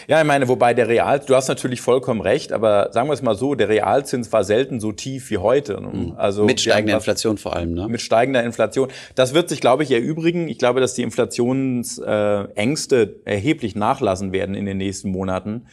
[0.07, 3.21] Ja, ich meine, wobei der Real, du hast natürlich vollkommen recht, aber sagen wir es
[3.21, 5.79] mal so, der Realzins war selten so tief wie heute.
[5.79, 6.15] Mhm.
[6.17, 7.87] Also mit steigender Inflation vor allem, ne?
[7.87, 8.89] Mit steigender Inflation.
[9.15, 10.47] Das wird sich, glaube ich, erübrigen.
[10.47, 15.67] Ich glaube, dass die Inflationsängste erheblich nachlassen werden in den nächsten Monaten.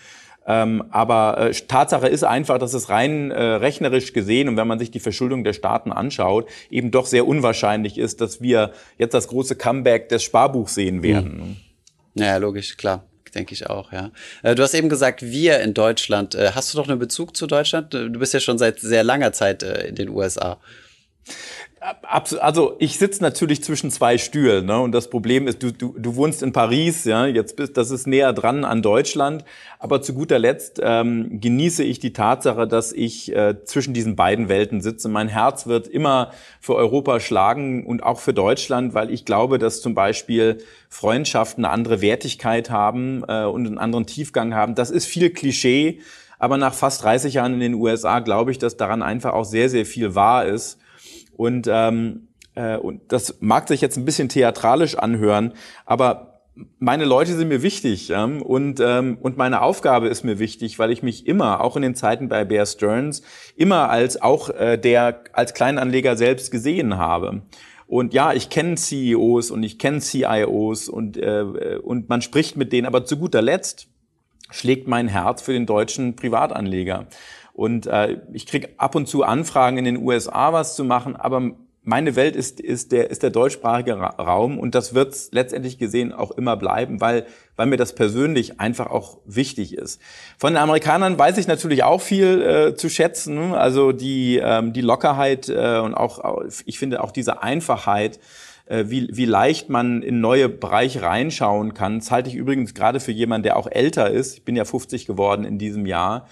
[0.46, 4.78] Ähm, aber äh, Tatsache ist einfach, dass es rein äh, rechnerisch gesehen und wenn man
[4.78, 9.28] sich die Verschuldung der Staaten anschaut, eben doch sehr unwahrscheinlich ist, dass wir jetzt das
[9.28, 11.58] große Comeback des Sparbuchs sehen werden.
[12.14, 12.22] Mhm.
[12.22, 14.10] Ja, logisch, klar denke ich auch, ja.
[14.42, 16.34] Äh, du hast eben gesagt, wir in Deutschland.
[16.34, 17.92] Äh, hast du doch einen Bezug zu Deutschland?
[17.94, 20.58] Du bist ja schon seit sehr langer Zeit äh, in den USA.
[22.02, 24.78] Also ich sitze natürlich zwischen zwei Stühlen, ne?
[24.80, 28.06] Und das Problem ist, du, du, du wohnst in Paris, ja, jetzt bist das ist
[28.06, 29.46] näher dran an Deutschland.
[29.78, 34.50] Aber zu guter Letzt ähm, genieße ich die Tatsache, dass ich äh, zwischen diesen beiden
[34.50, 35.08] Welten sitze.
[35.08, 39.80] Mein Herz wird immer für Europa schlagen und auch für Deutschland, weil ich glaube, dass
[39.80, 40.58] zum Beispiel
[40.90, 44.74] Freundschaften eine andere Wertigkeit haben äh, und einen anderen Tiefgang haben.
[44.74, 46.00] Das ist viel Klischee,
[46.38, 49.70] aber nach fast 30 Jahren in den USA glaube ich, dass daran einfach auch sehr,
[49.70, 50.78] sehr viel wahr ist.
[51.40, 55.54] Und, ähm, äh, und das mag sich jetzt ein bisschen theatralisch anhören,
[55.86, 56.42] aber
[56.78, 58.24] meine Leute sind mir wichtig ja?
[58.24, 61.94] und, ähm, und meine Aufgabe ist mir wichtig, weil ich mich immer, auch in den
[61.94, 63.22] Zeiten bei Bear Stearns,
[63.56, 67.40] immer als auch äh, der als Kleinanleger selbst gesehen habe.
[67.86, 72.70] Und ja, ich kenne CEOs und ich kenne CIOs und, äh, und man spricht mit
[72.70, 73.88] denen, aber zu guter Letzt
[74.50, 77.06] schlägt mein Herz für den deutschen Privatanleger.
[77.60, 81.50] Und äh, ich kriege ab und zu Anfragen in den USA was zu machen, aber
[81.82, 86.30] meine Welt ist, ist, der, ist der deutschsprachige Raum und das wird letztendlich gesehen auch
[86.30, 90.00] immer bleiben, weil, weil mir das persönlich einfach auch wichtig ist.
[90.38, 94.80] Von den Amerikanern weiß ich natürlich auch viel äh, zu schätzen, also die, ähm, die
[94.80, 98.20] Lockerheit äh, und auch, ich finde auch diese Einfachheit,
[98.70, 101.98] äh, wie, wie leicht man in neue Bereiche reinschauen kann.
[101.98, 104.38] Das halte ich übrigens gerade für jemanden, der auch älter ist.
[104.38, 106.26] Ich bin ja 50 geworden in diesem Jahr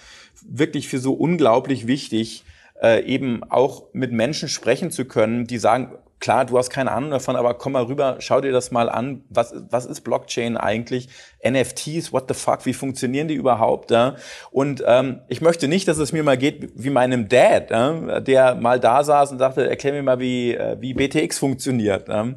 [0.47, 2.43] wirklich für so unglaublich wichtig,
[2.81, 7.11] äh, eben auch mit Menschen sprechen zu können, die sagen, klar, du hast keine Ahnung
[7.11, 9.23] davon, aber komm mal rüber, schau dir das mal an.
[9.29, 11.09] Was, was ist Blockchain eigentlich?
[11.47, 13.91] NFTs, what the fuck, wie funktionieren die überhaupt?
[13.91, 14.15] Ja?
[14.51, 18.19] Und ähm, ich möchte nicht, dass es mir mal geht wie meinem Dad, ja?
[18.19, 22.09] der mal da saß und sagte, erklär mir mal, wie, äh, wie BTX funktioniert.
[22.09, 22.27] Ja?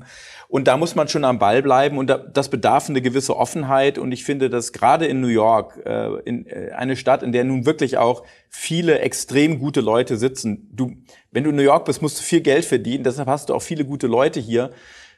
[0.52, 3.96] Und da muss man schon am Ball bleiben und das bedarf eine gewisse Offenheit.
[3.96, 7.44] Und ich finde, dass gerade in New York, äh, in äh, eine Stadt, in der
[7.44, 10.68] nun wirklich auch viele extrem gute Leute sitzen.
[10.70, 10.92] Du,
[11.30, 13.02] wenn du in New York bist, musst du viel Geld verdienen.
[13.02, 14.72] Deshalb hast du auch viele gute Leute hier.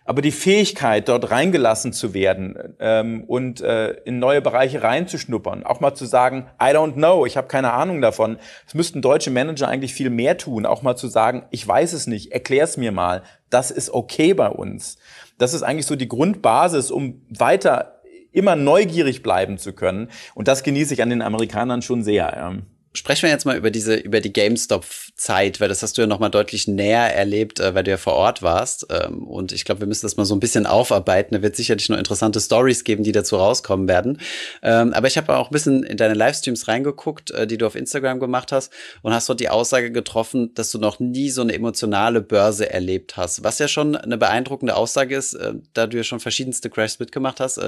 [0.07, 5.81] Aber die Fähigkeit, dort reingelassen zu werden ähm, und äh, in neue Bereiche reinzuschnuppern, auch
[5.81, 8.39] mal zu sagen, I don't know, ich habe keine Ahnung davon.
[8.67, 12.07] Das müssten deutsche Manager eigentlich viel mehr tun, auch mal zu sagen, ich weiß es
[12.07, 13.23] nicht, erklär's mir mal.
[13.49, 14.99] Das ist okay bei uns.
[15.39, 18.01] Das ist eigentlich so die Grundbasis, um weiter
[18.33, 20.09] immer neugierig bleiben zu können.
[20.35, 22.33] Und das genieße ich an den Amerikanern schon sehr.
[22.37, 22.55] Ja.
[22.97, 26.21] Sprechen wir jetzt mal über diese, über die GameStop-Zeit, weil das hast du ja noch
[26.21, 28.87] mal deutlich näher erlebt, äh, weil du ja vor Ort warst.
[28.89, 31.35] Ähm, und ich glaube, wir müssen das mal so ein bisschen aufarbeiten.
[31.35, 34.21] Da wird sicherlich noch interessante Stories geben, die dazu rauskommen werden.
[34.63, 37.75] Ähm, aber ich habe auch ein bisschen in deine Livestreams reingeguckt, äh, die du auf
[37.75, 41.53] Instagram gemacht hast und hast dort die Aussage getroffen, dass du noch nie so eine
[41.53, 43.43] emotionale Börse erlebt hast.
[43.43, 47.41] Was ja schon eine beeindruckende Aussage ist, äh, da du ja schon verschiedenste Crashs mitgemacht
[47.41, 47.61] hast.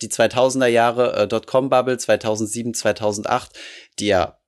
[0.00, 3.50] Die 2000er Jahre Dotcom-Bubble, 2007, 2008,
[3.98, 4.38] die ja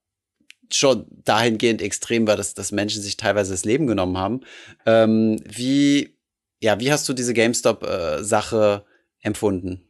[0.76, 4.40] schon dahingehend extrem war, dass, dass Menschen sich teilweise das Leben genommen haben.
[4.86, 6.16] Ähm, wie,
[6.60, 9.82] ja, wie hast du diese GameStop-Sache äh, empfunden?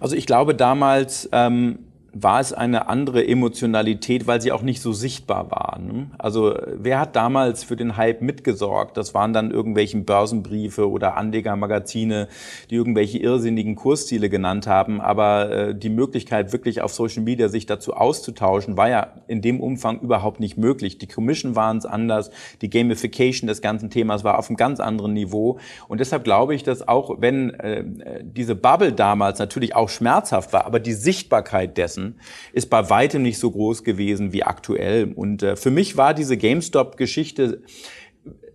[0.00, 1.78] Also ich glaube damals, ähm,
[2.14, 5.80] war es eine andere Emotionalität, weil sie auch nicht so sichtbar war.
[5.80, 6.10] Ne?
[6.16, 8.96] Also wer hat damals für den Hype mitgesorgt?
[8.96, 12.28] Das waren dann irgendwelche Börsenbriefe oder Anlegermagazine,
[12.70, 15.00] die irgendwelche irrsinnigen Kursziele genannt haben.
[15.00, 19.60] Aber äh, die Möglichkeit, wirklich auf Social Media sich dazu auszutauschen, war ja in dem
[19.60, 20.98] Umfang überhaupt nicht möglich.
[20.98, 22.30] Die Commission waren es anders,
[22.62, 25.58] die Gamification des ganzen Themas war auf einem ganz anderen Niveau.
[25.88, 27.84] Und deshalb glaube ich, dass auch wenn äh,
[28.22, 32.20] diese Bubble damals natürlich auch schmerzhaft war, aber die Sichtbarkeit dessen, Interessen
[32.52, 35.12] ist bei weitem nicht so groß gewesen wie aktuell.
[35.14, 37.62] Und äh, für mich war diese GameStop-Geschichte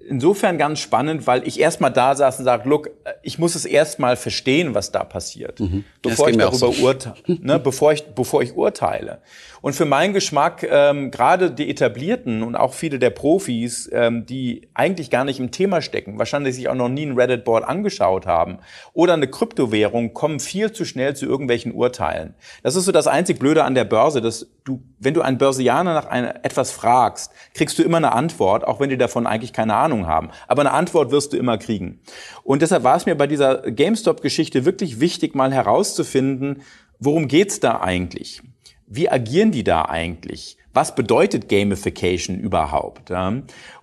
[0.10, 2.90] insofern ganz spannend, weil ich erstmal da saß und sage, look,
[3.22, 5.86] ich muss es erstmal verstehen, was da passiert, mhm.
[6.02, 6.86] bevor ich darüber so.
[6.86, 9.20] urteile, ne, bevor ich, bevor ich urteile.
[9.62, 14.70] Und für meinen Geschmack, ähm, gerade die Etablierten und auch viele der Profis, ähm, die
[14.74, 18.60] eigentlich gar nicht im Thema stecken, wahrscheinlich sich auch noch nie ein Reddit-Board angeschaut haben
[18.94, 22.36] oder eine Kryptowährung, kommen viel zu schnell zu irgendwelchen Urteilen.
[22.64, 25.94] Das ist so das einzig Blöde an der Börse, dass du, wenn du einen Börsianer
[25.94, 29.76] nach einer, etwas fragst, kriegst du immer eine Antwort, auch wenn die davon eigentlich keine
[29.76, 30.30] Ahnung haben.
[30.48, 32.00] Aber eine Antwort wirst du immer kriegen.
[32.44, 36.62] Und deshalb war es mir bei dieser GameStop-Geschichte wirklich wichtig, mal herauszufinden,
[37.00, 38.42] worum geht's da eigentlich?
[38.90, 40.58] wie agieren die da eigentlich?
[40.74, 43.12] Was bedeutet Gamification überhaupt?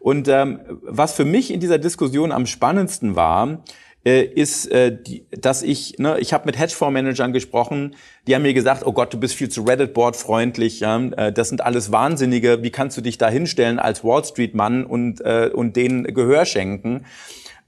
[0.00, 3.62] Und ähm, was für mich in dieser Diskussion am spannendsten war,
[4.06, 7.96] äh, ist, äh, die, dass ich, ne, ich habe mit Hedgefondsmanagern gesprochen,
[8.28, 11.48] die haben mir gesagt, oh Gott, du bist viel zu Reddit-Board freundlich, ja, äh, das
[11.48, 15.74] sind alles Wahnsinnige, wie kannst du dich da hinstellen als Wall Street-Mann und, äh, und
[15.74, 17.04] denen Gehör schenken?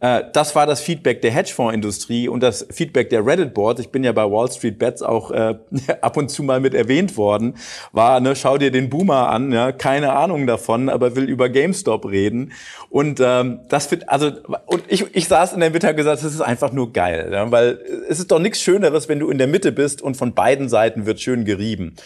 [0.01, 3.81] Äh, das war das Feedback der Hedgefondsindustrie und das Feedback der Reddit-Boards.
[3.81, 5.57] Ich bin ja bei Wall Street Bets auch äh,
[6.01, 7.57] ab und zu mal mit erwähnt worden.
[7.93, 12.07] War, ne, schau dir den Boomer an, ja, keine Ahnung davon, aber will über GameStop
[12.07, 12.53] reden.
[12.91, 14.31] Und ähm, das wird, also,
[14.67, 17.51] und ich, ich saß in der Mitte und gesagt, das ist einfach nur geil, ja,
[17.51, 20.69] weil es ist doch nichts Schöneres, wenn du in der Mitte bist und von beiden
[20.69, 21.97] Seiten wird schön gerieben.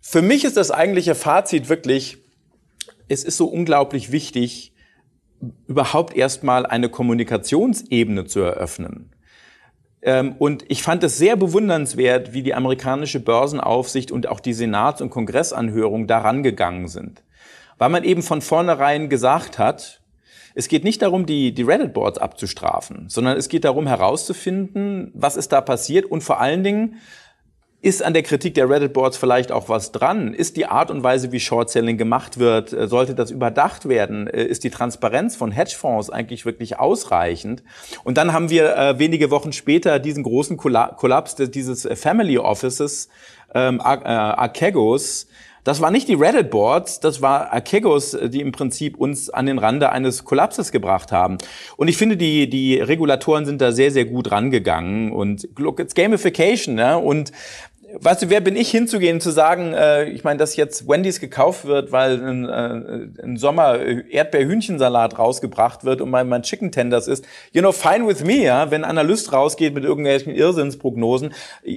[0.00, 2.18] Für mich ist das eigentliche Fazit wirklich,
[3.08, 4.71] es ist so unglaublich wichtig,
[5.66, 9.10] überhaupt erstmal eine Kommunikationsebene zu eröffnen.
[10.02, 15.00] Ähm, und ich fand es sehr bewundernswert, wie die amerikanische Börsenaufsicht und auch die Senats-
[15.00, 17.22] und Kongressanhörung daran gegangen sind.
[17.78, 20.00] Weil man eben von vornherein gesagt hat,
[20.54, 25.52] es geht nicht darum, die, die Reddit-Boards abzustrafen, sondern es geht darum herauszufinden, was ist
[25.52, 26.96] da passiert und vor allen Dingen,
[27.82, 30.34] ist an der Kritik der Reddit-Boards vielleicht auch was dran?
[30.34, 34.28] Ist die Art und Weise, wie Short-Selling gemacht wird, äh, sollte das überdacht werden?
[34.28, 37.64] Äh, ist die Transparenz von Hedgefonds eigentlich wirklich ausreichend?
[38.04, 43.08] Und dann haben wir äh, wenige Wochen später diesen großen Kollaps dieses Family Offices,
[43.52, 45.26] ähm, Arkegos,
[45.64, 49.90] das war nicht die Reddit-Boards, das war Arkegos, die im Prinzip uns an den Rande
[49.90, 51.38] eines Kollapses gebracht haben.
[51.76, 55.12] Und ich finde, die, die Regulatoren sind da sehr, sehr gut rangegangen.
[55.12, 56.74] Und look, it's Gamification.
[56.74, 56.98] Ne?
[56.98, 57.30] Und
[58.00, 61.64] weißt du, wer bin ich hinzugehen zu sagen, äh, ich meine, dass jetzt Wendy's gekauft
[61.64, 67.24] wird, weil ein, äh, ein Sommer Erdbeerhühnchensalat rausgebracht wird und mein, mein Chicken Tenders ist,
[67.52, 71.34] you know, fine with me, ja, wenn Analyst rausgeht mit irgendwelchen Irrsinnsprognosen.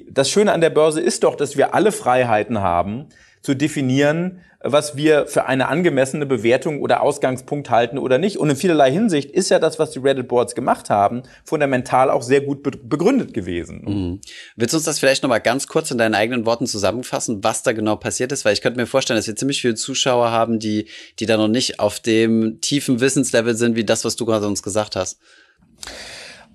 [0.10, 3.08] Das Schöne an der Börse ist doch, dass wir alle Freiheiten haben,
[3.46, 8.38] zu definieren, was wir für eine angemessene Bewertung oder Ausgangspunkt halten oder nicht.
[8.38, 12.42] Und in vielerlei Hinsicht ist ja das, was die Reddit-Boards gemacht haben, fundamental auch sehr
[12.42, 13.82] gut begründet gewesen.
[13.86, 14.22] Mhm.
[14.56, 17.74] Willst du uns das vielleicht nochmal ganz kurz in deinen eigenen Worten zusammenfassen, was da
[17.74, 18.44] genau passiert ist?
[18.44, 20.88] Weil ich könnte mir vorstellen, dass wir ziemlich viele Zuschauer haben, die,
[21.20, 24.64] die da noch nicht auf dem tiefen Wissenslevel sind, wie das, was du gerade uns
[24.64, 25.20] gesagt hast.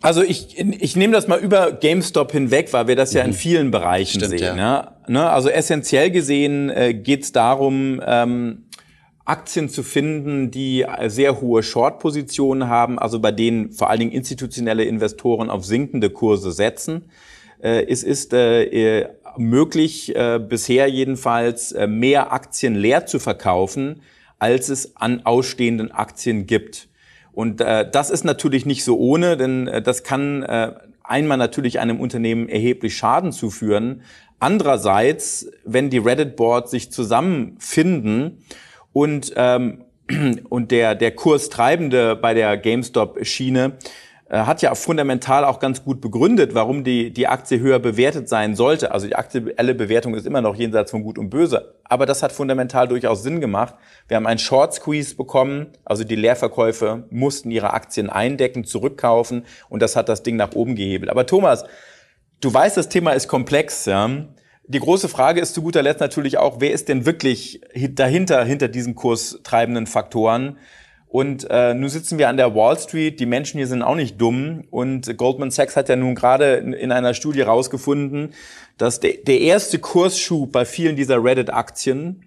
[0.03, 3.35] Also ich, ich nehme das mal über GameStop hinweg, weil wir das ja in mhm.
[3.35, 4.57] vielen Bereichen Stimmt, sehen.
[4.57, 4.97] Ja.
[5.07, 5.29] Ne?
[5.29, 8.65] Also essentiell gesehen äh, geht es darum, ähm,
[9.25, 14.85] Aktien zu finden, die sehr hohe Short-Positionen haben, also bei denen vor allen Dingen institutionelle
[14.85, 17.11] Investoren auf sinkende Kurse setzen.
[17.63, 24.03] Äh, es ist äh, möglich, äh, bisher jedenfalls, äh, mehr Aktien leer zu verkaufen,
[24.39, 26.89] als es an ausstehenden Aktien gibt.
[27.41, 31.81] Und äh, das ist natürlich nicht so ohne, denn äh, das kann äh, einmal natürlich
[31.81, 34.03] einem Unternehmen erheblich Schaden zuführen.
[34.41, 38.45] Andererseits, wenn die Reddit-Boards sich zusammenfinden
[38.93, 39.87] und, ähm,
[40.51, 43.73] und der, der Kurstreibende bei der GameStop-Schiene
[44.39, 48.93] hat ja fundamental auch ganz gut begründet, warum die, die Aktie höher bewertet sein sollte.
[48.93, 51.75] Also die aktuelle Bewertung ist immer noch jenseits von Gut und Böse.
[51.85, 53.75] Aber das hat fundamental durchaus Sinn gemacht.
[54.07, 59.83] Wir haben einen Short Squeeze bekommen, also die Leerverkäufe mussten ihre Aktien eindecken, zurückkaufen und
[59.83, 61.11] das hat das Ding nach oben gehebelt.
[61.11, 61.65] Aber Thomas,
[62.41, 63.87] du weißt, das Thema ist komplex.
[63.87, 64.09] Ja?
[64.69, 68.69] Die große Frage ist zu guter Letzt natürlich auch, wer ist denn wirklich dahinter, hinter
[68.69, 70.57] diesen kurstreibenden Faktoren?
[71.11, 73.19] Und äh, nun sitzen wir an der Wall Street.
[73.19, 74.63] Die Menschen hier sind auch nicht dumm.
[74.71, 78.33] Und Goldman Sachs hat ja nun gerade in, einer Studie rausgefunden,
[78.79, 82.27] dass de, der erste Kursschub bei vielen dieser Reddit-Aktien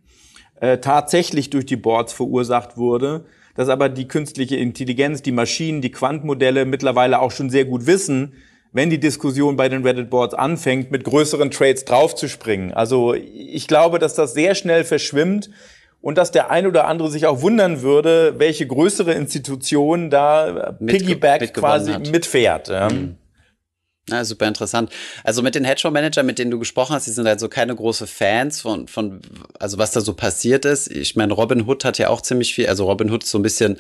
[0.60, 3.24] äh, tatsächlich durch die Boards verursacht wurde.
[3.56, 8.34] Dass aber die künstliche Intelligenz, die Maschinen, die Quantenmodelle mittlerweile auch schon sehr gut wissen,
[8.74, 12.74] wenn die Diskussion bei den Reddit-Boards anfängt, mit größeren Trades draufzuspringen.
[12.74, 15.52] Also ich glaube, dass das sehr schnell verschwimmt
[16.04, 20.98] und dass der ein oder andere sich auch wundern würde, welche größere Institution da mit,
[20.98, 22.12] Piggyback mit quasi hat.
[22.12, 22.68] mitfährt.
[22.68, 22.90] Ja.
[22.90, 23.16] Mhm.
[24.10, 24.92] Ja, super interessant.
[25.24, 28.60] Also mit den Hedgefonds-Managern, mit denen du gesprochen hast, die sind also keine große Fans
[28.60, 29.22] von, von,
[29.58, 30.92] also was da so passiert ist.
[30.92, 33.44] Ich meine, Robin Hood hat ja auch ziemlich viel, also Robin Hood ist so ein
[33.44, 33.78] bisschen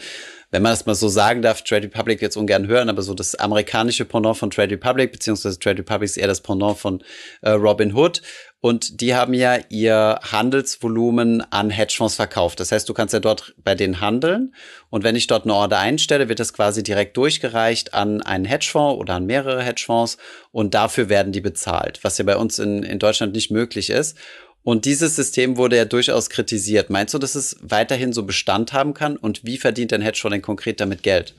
[0.53, 3.33] wenn man das mal so sagen darf, Trade Republic jetzt ungern hören, aber so das
[3.33, 7.03] amerikanische Pendant von Trade Republic, beziehungsweise Trade Republic ist eher das Pendant von
[7.41, 8.21] äh, Robin Hood.
[8.61, 12.59] Und die haben ja ihr Handelsvolumen an Hedgefonds verkauft.
[12.59, 14.53] Das heißt, du kannst ja dort bei denen handeln.
[14.91, 19.01] Und wenn ich dort eine Order einstelle, wird das quasi direkt durchgereicht an einen Hedgefonds
[19.01, 20.17] oder an mehrere Hedgefonds.
[20.51, 24.17] Und dafür werden die bezahlt, was ja bei uns in, in Deutschland nicht möglich ist.
[24.63, 26.89] Und dieses System wurde ja durchaus kritisiert.
[26.89, 29.17] Meinst du, dass es weiterhin so Bestand haben kann?
[29.17, 31.35] Und wie verdient ein Hedgefonds denn konkret damit Geld?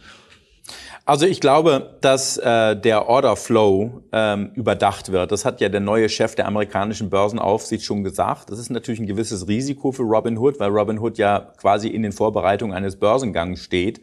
[1.07, 5.33] Also ich glaube, dass äh, der Order Flow ähm, überdacht wird.
[5.33, 8.51] Das hat ja der neue Chef der amerikanischen Börsenaufsicht schon gesagt.
[8.51, 12.75] Das ist natürlich ein gewisses Risiko für Robinhood, weil Robinhood ja quasi in den Vorbereitungen
[12.75, 14.01] eines Börsengangs steht.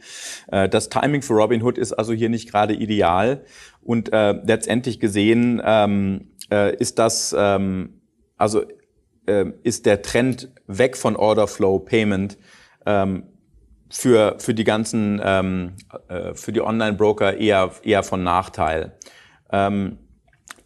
[0.52, 3.46] Äh, das Timing für Robinhood ist also hier nicht gerade ideal.
[3.84, 8.02] Und äh, letztendlich gesehen ähm, äh, ist das ähm,
[8.38, 8.64] also
[9.64, 12.38] ist der Trend weg von Order Flow Payment
[12.86, 13.24] ähm,
[13.90, 15.74] für, für die ganzen, ähm,
[16.08, 18.98] äh, für die Online-Broker eher, eher von Nachteil.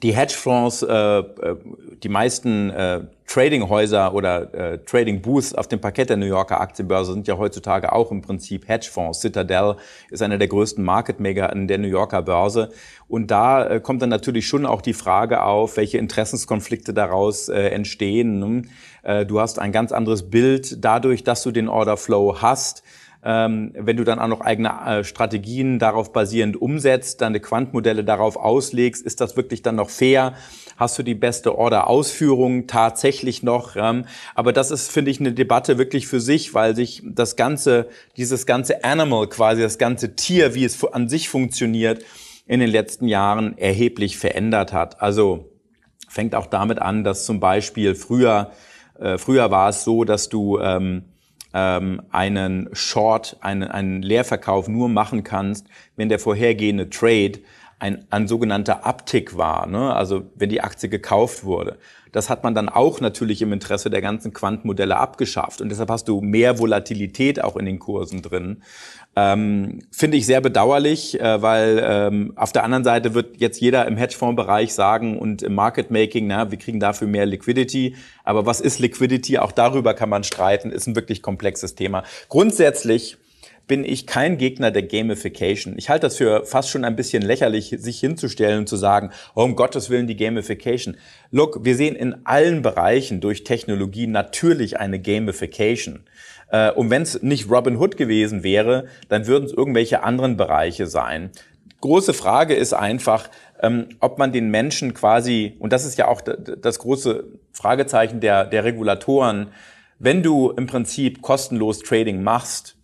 [0.04, 1.24] Die Hedgefonds, äh, äh,
[2.04, 7.14] die meisten äh, Tradinghäuser oder äh, Trading Booths auf dem Parkett der New Yorker Aktienbörse
[7.14, 9.22] sind ja heutzutage auch im Prinzip Hedgefonds.
[9.22, 9.76] Citadel
[10.12, 12.72] ist einer der größten Market Maker an der New Yorker Börse.
[13.08, 17.70] Und da äh, kommt dann natürlich schon auch die Frage auf, welche Interessenskonflikte daraus äh,
[17.70, 18.70] entstehen.
[19.04, 22.84] Äh, du hast ein ganz anderes Bild dadurch, dass du den Order Flow hast
[23.28, 29.04] wenn du dann auch noch eigene äh, Strategien darauf basierend umsetzt, deine Quantmodelle darauf auslegst,
[29.04, 30.36] ist das wirklich dann noch fair?
[30.78, 33.76] Hast du die beste Order-Ausführung tatsächlich noch?
[33.78, 37.88] Ähm, aber das ist, finde ich, eine Debatte wirklich für sich, weil sich das ganze,
[38.16, 42.06] dieses ganze Animal quasi, das ganze Tier, wie es an sich funktioniert,
[42.46, 45.02] in den letzten Jahren erheblich verändert hat.
[45.02, 45.50] Also
[46.08, 48.52] fängt auch damit an, dass zum Beispiel früher,
[49.00, 51.06] äh, früher war es so, dass du ähm,
[51.56, 57.40] ähm, einen Short, einen, einen Leerverkauf nur machen kannst, wenn der vorhergehende Trade
[57.80, 59.96] ein, ein sogenannter Uptick war, ne?
[59.96, 61.78] also wenn die Aktie gekauft wurde.
[62.12, 66.08] Das hat man dann auch natürlich im Interesse der ganzen Quantenmodelle abgeschafft und deshalb hast
[66.08, 68.62] du mehr Volatilität auch in den Kursen drin.
[69.18, 73.88] Ähm, Finde ich sehr bedauerlich, äh, weil ähm, auf der anderen Seite wird jetzt jeder
[73.88, 77.96] im Hedgefonds-Bereich sagen und im Market Making, na, wir kriegen dafür mehr Liquidity.
[78.26, 79.38] Aber was ist Liquidity?
[79.38, 82.04] Auch darüber kann man streiten, ist ein wirklich komplexes Thema.
[82.28, 83.18] Grundsätzlich
[83.68, 85.76] bin ich kein Gegner der Gamification.
[85.78, 89.44] Ich halte das für fast schon ein bisschen lächerlich, sich hinzustellen und zu sagen, oh,
[89.44, 90.98] um Gottes Willen die Gamification.
[91.32, 96.04] Look, wir sehen in allen Bereichen durch Technologie natürlich eine Gamification.
[96.56, 100.88] Äh, und wenn es nicht Robin Hood gewesen wäre, dann würden es irgendwelche anderen Bereiche
[100.88, 101.32] sein.
[101.82, 103.30] Große Frage ist einfach,
[103.62, 108.46] ähm, ob man den Menschen quasi, und das ist ja auch das große Fragezeichen der,
[108.46, 109.48] der Regulatoren,
[110.00, 112.78] wenn du im Prinzip kostenlos Trading machst,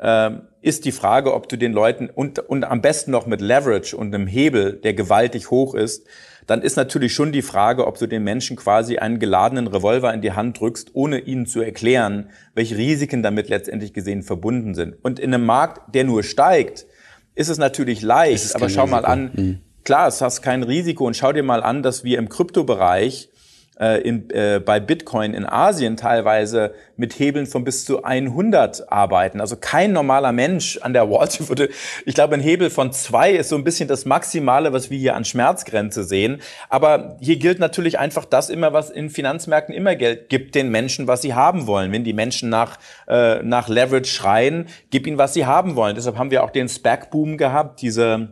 [0.00, 3.96] ähm, ist die Frage, ob du den Leuten und, und am besten noch mit Leverage
[3.96, 6.06] und einem Hebel, der gewaltig hoch ist,
[6.46, 10.22] dann ist natürlich schon die Frage, ob du den Menschen quasi einen geladenen Revolver in
[10.22, 14.96] die Hand drückst, ohne ihnen zu erklären, welche Risiken damit letztendlich gesehen verbunden sind.
[15.02, 16.86] Und in einem Markt, der nur steigt,
[17.34, 19.00] ist es natürlich leicht, aber schau Risiko.
[19.00, 19.58] mal an, mhm.
[19.84, 23.30] klar, es hast kein Risiko und schau dir mal an, dass wir im Kryptobereich
[23.78, 29.40] äh, in, äh, bei Bitcoin in Asien teilweise mit Hebeln von bis zu 100 arbeiten.
[29.40, 31.68] Also kein normaler Mensch an der Wall Street würde,
[32.04, 35.14] ich glaube, ein Hebel von zwei ist so ein bisschen das Maximale, was wir hier
[35.14, 36.40] an Schmerzgrenze sehen.
[36.68, 41.06] Aber hier gilt natürlich einfach das immer, was in Finanzmärkten immer Geld gibt den Menschen,
[41.06, 41.92] was sie haben wollen.
[41.92, 42.78] Wenn die Menschen nach,
[43.08, 45.94] äh, nach Leverage schreien, gib ihnen, was sie haben wollen.
[45.94, 48.28] Deshalb haben wir auch den SPAC-Boom gehabt, diese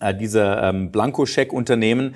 [0.00, 2.14] äh, diese ähm, Blankoscheck-Unternehmen,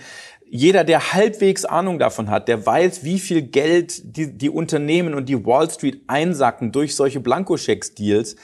[0.51, 5.29] jeder, der halbwegs Ahnung davon hat, der weiß, wie viel Geld die, die Unternehmen und
[5.29, 8.37] die Wall Street einsacken durch solche Blankoschecks-Deals,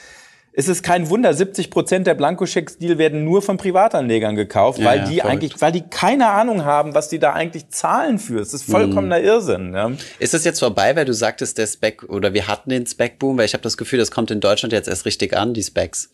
[0.53, 4.99] es ist kein Wunder, 70 Prozent der Blankoschecks-Deal werden nur von Privatanlegern gekauft, ja, weil
[4.99, 5.31] ja, die verrückt.
[5.31, 8.41] eigentlich, weil die keine Ahnung haben, was die da eigentlich zahlen für.
[8.41, 9.25] Es ist vollkommener mhm.
[9.25, 9.73] Irrsinn.
[9.73, 9.91] Ja.
[10.19, 13.45] Ist das jetzt vorbei, weil du sagtest, der Spec oder wir hatten den Spec-Boom, weil
[13.45, 16.09] ich habe das Gefühl, das kommt in Deutschland jetzt erst richtig an, die Specs.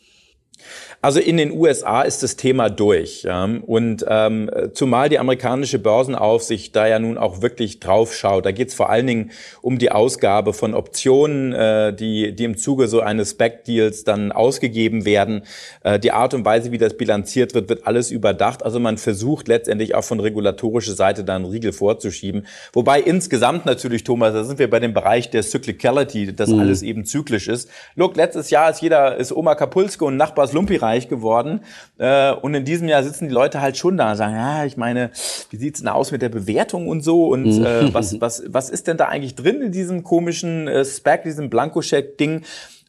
[1.02, 3.24] Also in den USA ist das Thema durch.
[3.24, 3.44] Ja?
[3.46, 8.46] Und ähm, zumal die amerikanische Börsenaufsicht da ja nun auch wirklich drauf schaut.
[8.46, 9.32] Da geht es vor allen Dingen
[9.62, 15.06] um die Ausgabe von Optionen, äh, die, die im Zuge so eines Spec-Deals dann ausgegeben
[15.06, 15.44] werden.
[15.84, 18.64] Äh, die Art und Weise, wie das bilanziert wird, wird alles überdacht.
[18.64, 22.48] Also man versucht letztendlich auch von regulatorischer Seite da einen Riegel vorzuschieben.
[22.74, 26.60] Wobei insgesamt natürlich, Thomas, da sind wir bei dem Bereich der Cyclicality, dass mhm.
[26.60, 27.70] alles eben zyklisch ist.
[27.96, 31.62] Look, letztes Jahr ist jeder, ist Oma Kapulske und Nachbars Lumpi reich geworden.
[31.98, 34.78] Äh, und in diesem Jahr sitzen die Leute halt schon da und sagen, ja, ich
[34.78, 35.12] meine,
[35.50, 37.28] wie sieht's denn aus mit der Bewertung und so?
[37.28, 37.66] Und mhm.
[37.66, 41.50] äh, was, was, was ist denn da eigentlich drin in diesem komischen äh, Spec, diesem
[41.50, 42.44] Blankoscheck-Ding?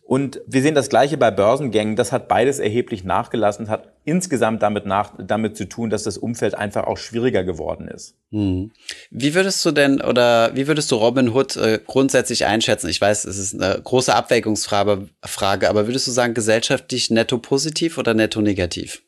[0.09, 1.95] Und wir sehen das Gleiche bei Börsengängen.
[1.95, 6.55] Das hat beides erheblich nachgelassen, hat insgesamt damit, nach, damit zu tun, dass das Umfeld
[6.55, 8.15] einfach auch schwieriger geworden ist.
[8.31, 8.71] Hm.
[9.11, 12.89] Wie würdest du denn oder wie würdest du Robin Hood äh, grundsätzlich einschätzen?
[12.89, 17.99] Ich weiß, es ist eine große Abwägungsfrage, Frage, aber würdest du sagen, gesellschaftlich netto positiv
[17.99, 19.03] oder netto negativ?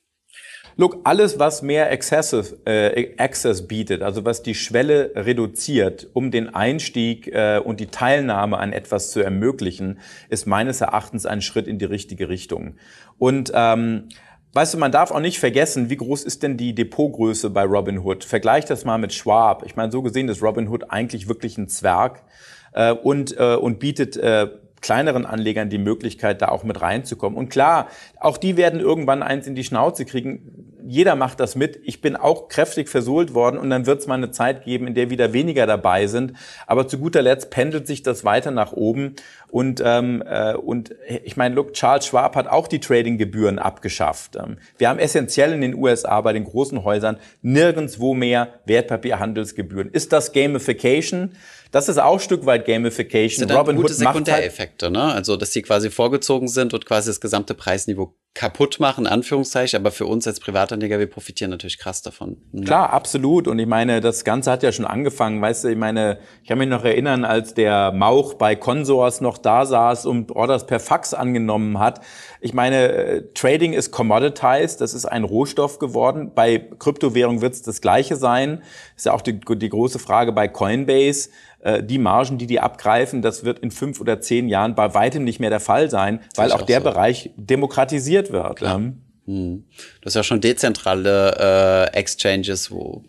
[0.81, 6.55] Look, alles, was mehr Access, äh, Access bietet, also was die Schwelle reduziert, um den
[6.55, 9.99] Einstieg äh, und die Teilnahme an etwas zu ermöglichen,
[10.31, 12.76] ist meines Erachtens ein Schritt in die richtige Richtung.
[13.18, 14.09] Und ähm,
[14.53, 18.24] Weißt du, man darf auch nicht vergessen, wie groß ist denn die Depotgröße bei Robinhood?
[18.24, 19.62] Vergleich das mal mit Schwab.
[19.64, 22.24] Ich meine, so gesehen ist Robinhood eigentlich wirklich ein Zwerg
[22.72, 24.49] äh, und, äh, und bietet äh,
[24.81, 27.39] kleineren Anlegern die Möglichkeit, da auch mit reinzukommen.
[27.39, 30.60] Und klar, auch die werden irgendwann eins in die Schnauze kriegen.
[30.91, 31.78] Jeder macht das mit.
[31.84, 34.95] Ich bin auch kräftig versohlt worden und dann wird es mal eine Zeit geben, in
[34.97, 36.32] der wieder weniger dabei sind.
[36.66, 39.14] Aber zu guter Letzt pendelt sich das weiter nach oben.
[39.47, 40.93] Und, ähm, äh, und
[41.24, 44.34] ich meine, look, Charles Schwab hat auch die Tradinggebühren abgeschafft.
[44.34, 49.91] Ähm, wir haben essentiell in den USA bei den großen Häusern nirgendswo mehr Wertpapierhandelsgebühren.
[49.93, 51.36] Ist das Gamification?
[51.70, 53.47] Das ist auch ein Stück weit Gamification.
[53.47, 55.03] Das sind Robin gute Sekundäreffekte, halt ne?
[55.03, 59.91] Also, dass die quasi vorgezogen sind und quasi das gesamte Preisniveau kaputt machen, Anführungszeichen, aber
[59.91, 62.37] für uns als Privatanleger, wir profitieren natürlich krass davon.
[62.53, 62.64] Mhm.
[62.64, 63.49] Klar, absolut.
[63.49, 66.59] Und ich meine, das Ganze hat ja schon angefangen, weißt du, ich meine, ich kann
[66.59, 71.12] mich noch erinnern, als der Mauch bei Consors noch da saß und Orders per Fax
[71.12, 72.01] angenommen hat.
[72.41, 76.31] Ich meine, äh, Trading ist commoditized, das ist ein Rohstoff geworden.
[76.33, 78.62] Bei Kryptowährung wird es das Gleiche sein.
[78.97, 81.31] Ist ja auch die, die große Frage bei Coinbase
[81.62, 85.24] äh, die Margen, die die abgreifen, das wird in fünf oder zehn Jahren bei weitem
[85.24, 86.85] nicht mehr der Fall sein, weil auch, auch der so.
[86.85, 88.57] Bereich demokratisiert wird.
[88.57, 88.93] Klar.
[89.27, 89.64] Hm.
[90.03, 93.05] Das ist ja schon dezentrale äh, Exchanges, wo,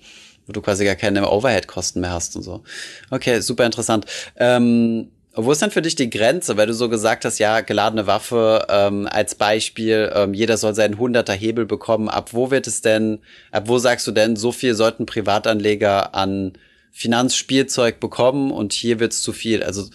[0.45, 2.63] wo du quasi gar keine Overhead-Kosten mehr hast und so.
[3.09, 4.05] Okay, super interessant.
[4.37, 8.05] Ähm, wo ist denn für dich die Grenze, weil du so gesagt hast, ja, geladene
[8.05, 12.09] Waffe ähm, als Beispiel, ähm, jeder soll seinen 100er Hebel bekommen.
[12.09, 13.19] Ab wo wird es denn,
[13.51, 16.53] ab wo sagst du denn, so viel sollten Privatanleger an
[16.91, 19.63] Finanzspielzeug bekommen und hier wird's zu viel.
[19.63, 19.85] Also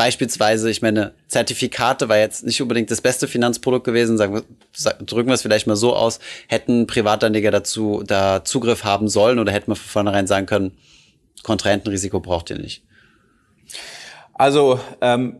[0.00, 4.44] beispielsweise, ich meine, Zertifikate war jetzt nicht unbedingt das beste Finanzprodukt gewesen, sagen wir,
[5.04, 9.52] drücken wir es vielleicht mal so aus, hätten Privatanleger dazu da Zugriff haben sollen oder
[9.52, 10.72] hätten wir von vornherein sagen können,
[11.42, 12.82] Kontrahentenrisiko braucht ihr nicht.
[14.32, 15.36] Also ähm,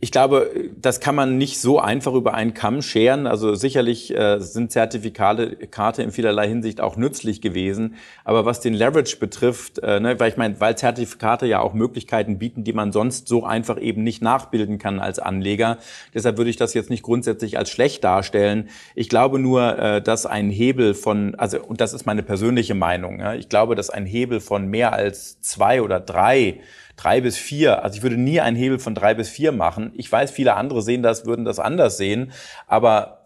[0.00, 3.26] ich glaube, das kann man nicht so einfach über einen Kamm scheren.
[3.26, 7.96] Also sicherlich äh, sind Zertifikate Karte in vielerlei Hinsicht auch nützlich gewesen.
[8.24, 12.38] Aber was den Leverage betrifft, äh, ne, weil ich meine, weil Zertifikate ja auch Möglichkeiten
[12.38, 15.78] bieten, die man sonst so einfach eben nicht nachbilden kann als Anleger.
[16.14, 18.68] Deshalb würde ich das jetzt nicht grundsätzlich als schlecht darstellen.
[18.94, 23.18] Ich glaube nur, äh, dass ein Hebel von, also und das ist meine persönliche Meinung.
[23.18, 26.60] Ja, ich glaube, dass ein Hebel von mehr als zwei oder drei
[26.98, 27.82] drei bis vier.
[27.82, 29.92] Also ich würde nie einen Hebel von drei bis vier machen.
[29.94, 32.32] Ich weiß, viele andere sehen das, würden das anders sehen,
[32.66, 33.24] aber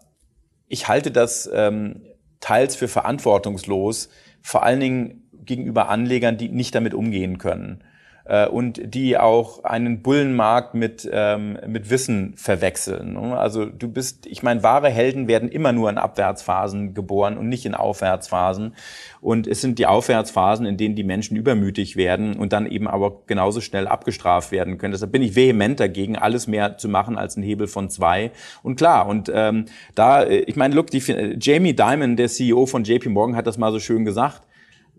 [0.69, 2.01] ich halte das ähm,
[2.39, 4.09] teils für verantwortungslos,
[4.41, 7.83] vor allen Dingen gegenüber Anlegern, die nicht damit umgehen können.
[8.25, 13.13] Äh, und die auch einen Bullenmarkt mit, ähm, mit Wissen verwechseln.
[13.13, 13.37] Ne?
[13.37, 17.65] Also du bist, ich meine, wahre Helden werden immer nur in Abwärtsphasen geboren und nicht
[17.65, 18.75] in Aufwärtsphasen.
[19.19, 23.23] Und es sind die Aufwärtsphasen, in denen die Menschen übermütig werden und dann eben aber
[23.27, 24.93] genauso schnell abgestraft werden können.
[24.93, 28.31] Deshalb bin ich vehement dagegen, alles mehr zu machen als ein Hebel von zwei.
[28.63, 29.65] Und klar, und ähm,
[29.95, 31.01] da, äh, ich meine, look, die,
[31.39, 34.43] Jamie Dimon, der CEO von JP Morgan, hat das mal so schön gesagt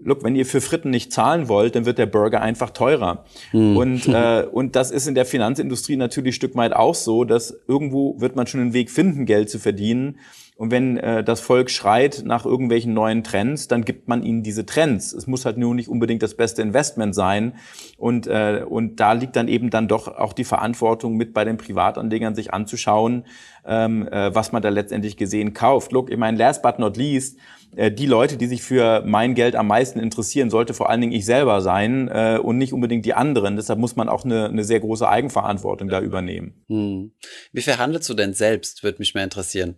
[0.04, 3.24] look, wenn ihr für Fritten nicht zahlen wollt, dann wird der Burger einfach teurer.
[3.52, 3.76] Mhm.
[3.76, 7.56] Und, äh, und das ist in der Finanzindustrie natürlich ein Stück weit auch so, dass
[7.66, 10.18] irgendwo wird man schon einen Weg finden, Geld zu verdienen.
[10.56, 14.64] Und wenn äh, das Volk schreit nach irgendwelchen neuen Trends, dann gibt man ihnen diese
[14.64, 15.12] Trends.
[15.12, 17.54] Es muss halt nur nicht unbedingt das beste Investment sein.
[17.98, 21.56] Und, äh, und da liegt dann eben dann doch auch die Verantwortung mit bei den
[21.56, 23.24] Privatanlegern, sich anzuschauen,
[23.66, 25.90] ähm, äh, was man da letztendlich gesehen kauft.
[25.90, 27.36] Look, ich meine, last but not least,
[27.76, 31.24] die Leute, die sich für mein Geld am meisten interessieren, sollte vor allen Dingen ich
[31.24, 33.56] selber sein äh, und nicht unbedingt die anderen.
[33.56, 36.64] Deshalb muss man auch eine, eine sehr große Eigenverantwortung da übernehmen.
[36.68, 37.12] Hm.
[37.52, 39.76] Wie viel handelst du denn selbst, würde mich mehr interessieren.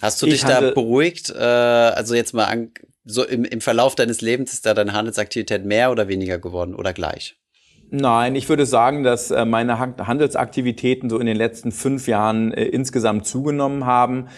[0.00, 1.30] Hast du dich da beruhigt?
[1.30, 2.72] Äh, also jetzt mal an,
[3.04, 6.92] so im, im Verlauf deines Lebens ist da deine Handelsaktivität mehr oder weniger geworden oder
[6.92, 7.36] gleich?
[7.90, 12.64] Nein, ich würde sagen, dass äh, meine Handelsaktivitäten so in den letzten fünf Jahren äh,
[12.64, 14.28] insgesamt zugenommen haben.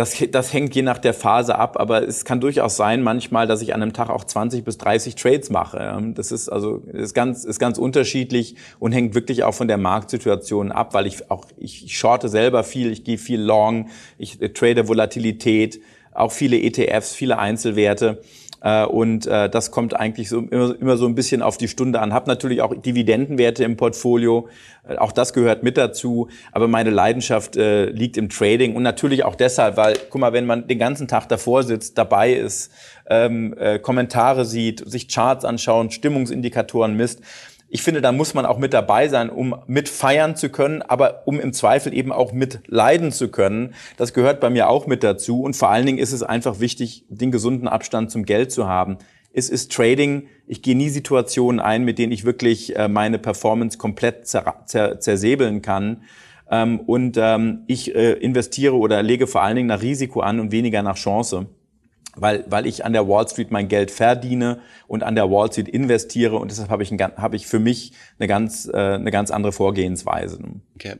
[0.00, 3.60] Das, das hängt je nach der Phase ab, aber es kann durchaus sein manchmal, dass
[3.60, 6.02] ich an einem Tag auch 20 bis 30 Trades mache.
[6.14, 10.72] Das ist also ist ganz, ist ganz unterschiedlich und hängt wirklich auch von der Marktsituation
[10.72, 15.82] ab, weil ich auch, ich shorte selber viel, ich gehe viel long, ich trade Volatilität,
[16.12, 18.22] auch viele ETFs, viele Einzelwerte.
[18.62, 22.00] Äh, und äh, das kommt eigentlich so immer, immer so ein bisschen auf die Stunde
[22.00, 22.12] an.
[22.12, 24.48] Hab natürlich auch Dividendenwerte im Portfolio.
[24.88, 26.28] Äh, auch das gehört mit dazu.
[26.52, 30.46] Aber meine Leidenschaft äh, liegt im Trading und natürlich auch deshalb, weil, guck mal, wenn
[30.46, 32.70] man den ganzen Tag davor sitzt, dabei ist,
[33.08, 37.20] ähm, äh, Kommentare sieht, sich Charts anschauen, Stimmungsindikatoren misst,
[37.72, 41.22] ich finde, da muss man auch mit dabei sein, um mit feiern zu können, aber
[41.26, 43.74] um im Zweifel eben auch mit leiden zu können.
[43.96, 45.42] Das gehört bei mir auch mit dazu.
[45.42, 48.98] Und vor allen Dingen ist es einfach wichtig, den gesunden Abstand zum Geld zu haben.
[49.32, 50.26] Es ist Trading.
[50.48, 54.98] Ich gehe nie Situationen ein, mit denen ich wirklich äh, meine Performance komplett zer zer
[54.98, 56.02] zersäbeln kann.
[56.50, 60.50] Ähm, und ähm, ich äh, investiere oder lege vor allen Dingen nach Risiko an und
[60.50, 61.46] weniger nach Chance
[62.20, 65.68] weil, weil ich an der Wall Street mein Geld verdiene und an der Wall Street
[65.68, 69.30] investiere und deshalb habe ich, ein, habe ich für mich eine ganz, äh, eine ganz
[69.30, 70.38] andere Vorgehensweise.
[70.74, 70.96] Okay.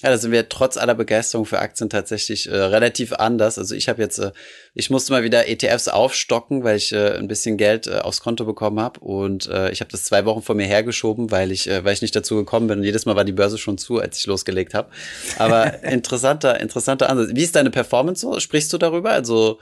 [0.00, 3.58] Ja, da sind wir trotz aller Begeisterung für Aktien tatsächlich äh, relativ anders.
[3.58, 4.30] Also ich habe jetzt, äh,
[4.72, 8.44] ich musste mal wieder ETFs aufstocken, weil ich äh, ein bisschen Geld äh, aufs Konto
[8.44, 11.84] bekommen habe und äh, ich habe das zwei Wochen vor mir hergeschoben, weil ich, äh,
[11.84, 12.78] weil ich nicht dazu gekommen bin.
[12.78, 14.88] Und jedes Mal war die Börse schon zu, als ich losgelegt habe.
[15.36, 17.30] Aber interessanter, interessanter Ansatz.
[17.34, 18.38] Wie ist deine Performance so?
[18.38, 19.10] Sprichst du darüber?
[19.10, 19.58] Also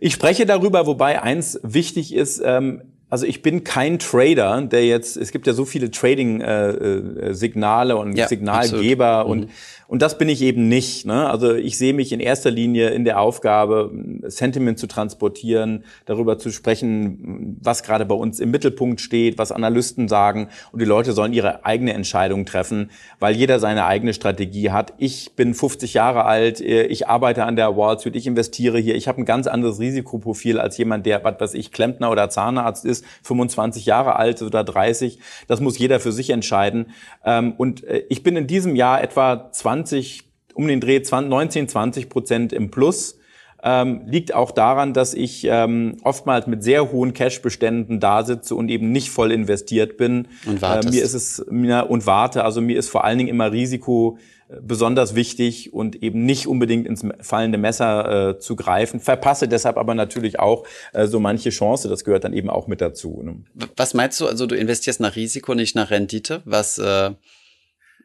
[0.00, 5.16] ich spreche darüber, wobei eins wichtig ist, ähm, also ich bin kein Trader, der jetzt,
[5.16, 9.42] es gibt ja so viele Trading-Signale äh, äh, und ja, Signalgeber absolut.
[9.42, 9.52] und mhm.
[9.88, 11.06] Und das bin ich eben nicht.
[11.06, 11.28] Ne?
[11.28, 16.50] Also ich sehe mich in erster Linie in der Aufgabe, Sentiment zu transportieren, darüber zu
[16.50, 20.48] sprechen, was gerade bei uns im Mittelpunkt steht, was Analysten sagen.
[20.72, 24.94] Und die Leute sollen ihre eigene Entscheidung treffen, weil jeder seine eigene Strategie hat.
[24.98, 28.96] Ich bin 50 Jahre alt, ich arbeite an der Wall Street, ich investiere hier.
[28.96, 32.84] Ich habe ein ganz anderes Risikoprofil als jemand, der, was weiß ich, Klempner oder Zahnarzt
[32.84, 35.18] ist, 25 Jahre alt oder 30.
[35.46, 36.86] Das muss jeder für sich entscheiden.
[37.24, 40.24] Ähm, und äh, ich bin in diesem Jahr etwa 20 20,
[40.54, 43.18] um den Dreh 20, 19, 20 Prozent im Plus.
[43.62, 48.68] Ähm, liegt auch daran, dass ich ähm, oftmals mit sehr hohen Cash-Beständen da sitze und
[48.68, 50.28] eben nicht voll investiert bin.
[50.46, 50.88] Und warte.
[50.88, 52.44] Äh, mir ist es mir und warte.
[52.44, 54.18] Also mir ist vor allen Dingen immer Risiko
[54.48, 59.00] äh, besonders wichtig und eben nicht unbedingt ins fallende Messer äh, zu greifen.
[59.00, 61.88] Verpasse deshalb aber natürlich auch äh, so manche Chance.
[61.88, 63.22] Das gehört dann eben auch mit dazu.
[63.24, 63.36] Ne?
[63.76, 64.26] Was meinst du?
[64.26, 66.42] Also du investierst nach Risiko, nicht nach Rendite?
[66.44, 67.10] Was äh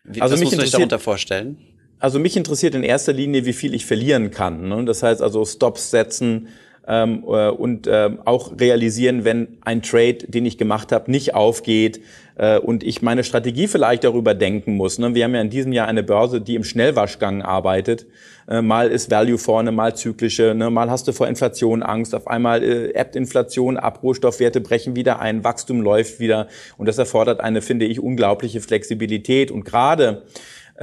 [0.03, 1.57] wie, also was mich muss darunter vorstellen?
[1.99, 4.67] Also mich interessiert in erster Linie, wie viel ich verlieren kann.
[4.67, 4.85] Ne?
[4.85, 6.47] Das heißt also Stops setzen
[6.87, 12.01] ähm, äh, und äh, auch realisieren, wenn ein Trade, den ich gemacht habe, nicht aufgeht
[12.35, 14.97] äh, und ich meine Strategie vielleicht darüber denken muss.
[14.97, 15.13] Ne?
[15.13, 18.07] Wir haben ja in diesem Jahr eine Börse, die im Schnellwaschgang arbeitet.
[18.47, 20.69] Äh, mal ist Value vorne, mal zyklische, ne?
[20.69, 25.19] mal hast du vor Inflation Angst, auf einmal äh, ebbt Inflation ab, Rohstoffwerte brechen wieder
[25.19, 30.23] ein, Wachstum läuft wieder und das erfordert eine, finde ich, unglaubliche Flexibilität und gerade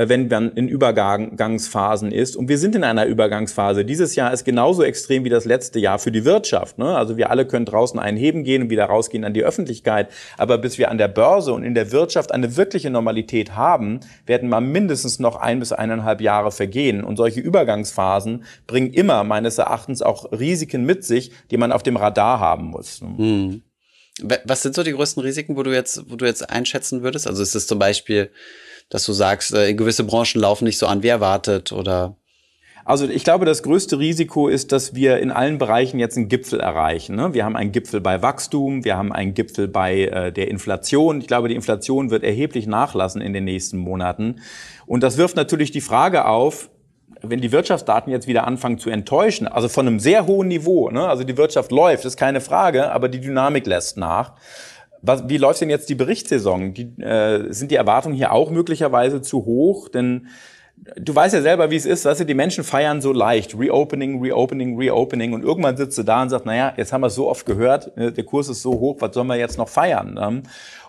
[0.07, 2.37] wenn man in Übergangsphasen ist.
[2.37, 3.85] Und wir sind in einer Übergangsphase.
[3.85, 6.79] Dieses Jahr ist genauso extrem wie das letzte Jahr für die Wirtschaft.
[6.79, 6.97] Ne?
[6.97, 10.11] Also wir alle können draußen einheben gehen und wieder rausgehen an die Öffentlichkeit.
[10.37, 14.49] Aber bis wir an der Börse und in der Wirtschaft eine wirkliche Normalität haben, werden
[14.49, 17.03] mal mindestens noch ein bis eineinhalb Jahre vergehen.
[17.03, 21.97] Und solche Übergangsphasen bringen immer meines Erachtens auch Risiken mit sich, die man auf dem
[21.97, 23.01] Radar haben muss.
[23.01, 23.63] Mhm.
[24.45, 27.27] Was sind so die größten Risiken, wo du jetzt, wo du jetzt einschätzen würdest?
[27.27, 28.31] Also ist es zum Beispiel,
[28.89, 32.17] dass du sagst, äh, gewisse Branchen laufen nicht so an wie erwartet oder?
[32.89, 36.59] Also ich glaube, das größte Risiko ist, dass wir in allen Bereichen jetzt einen Gipfel
[36.59, 37.17] erreichen.
[37.17, 37.35] Ne?
[37.35, 41.21] Wir haben einen Gipfel bei Wachstum, wir haben einen Gipfel bei äh, der Inflation.
[41.21, 44.37] Ich glaube, die Inflation wird erheblich nachlassen in den nächsten Monaten.
[44.87, 46.71] Und das wirft natürlich die Frage auf,
[47.21, 51.07] wenn die Wirtschaftsdaten jetzt wieder anfangen zu enttäuschen, also von einem sehr hohen Niveau, ne?
[51.09, 54.33] also die Wirtschaft läuft, ist keine Frage, aber die Dynamik lässt nach.
[55.03, 56.75] Was, wie läuft denn jetzt die Berichtssaison?
[56.75, 59.89] Die, äh, sind die Erwartungen hier auch möglicherweise zu hoch?
[59.89, 60.29] Denn
[60.97, 63.59] du weißt ja selber, wie es ist, weißt du, die Menschen feiern so leicht.
[63.59, 65.33] Reopening, Reopening, Reopening.
[65.33, 67.97] Und irgendwann sitzt du da und sagt, naja, jetzt haben wir es so oft gehört,
[67.97, 70.19] äh, der Kurs ist so hoch, was sollen wir jetzt noch feiern?
[70.21, 70.43] Ähm,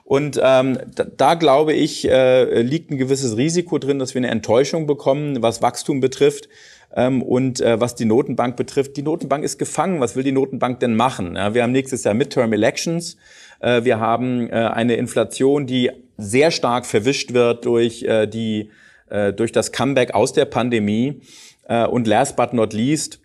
[0.03, 4.29] und ähm, da, da glaube ich, äh, liegt ein gewisses Risiko drin, dass wir eine
[4.29, 6.49] Enttäuschung bekommen, was Wachstum betrifft.
[6.95, 9.99] Ähm, und äh, was die Notenbank betrifft, die Notenbank ist gefangen.
[9.99, 11.35] Was will die Notenbank denn machen?
[11.35, 13.17] Wir haben nächstes Jahr Midterm Elections.
[13.59, 18.69] Äh, wir haben äh, eine Inflation, die sehr stark verwischt wird durch äh, die
[19.37, 21.21] durch das Comeback aus der Pandemie.
[21.67, 23.19] Und last but not least,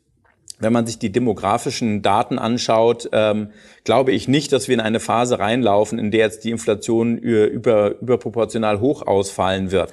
[0.58, 3.50] wenn man sich die demografischen Daten anschaut, ähm,
[3.84, 8.00] glaube ich nicht, dass wir in eine Phase reinlaufen, in der jetzt die Inflation über,
[8.00, 9.92] überproportional hoch ausfallen wird.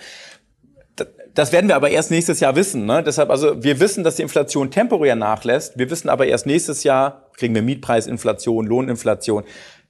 [1.33, 2.85] Das werden wir aber erst nächstes Jahr wissen.
[2.85, 3.03] Ne?
[3.03, 5.77] Deshalb, also wir wissen, dass die Inflation temporär nachlässt.
[5.77, 9.43] Wir wissen aber erst nächstes Jahr kriegen wir Mietpreisinflation, Lohninflation.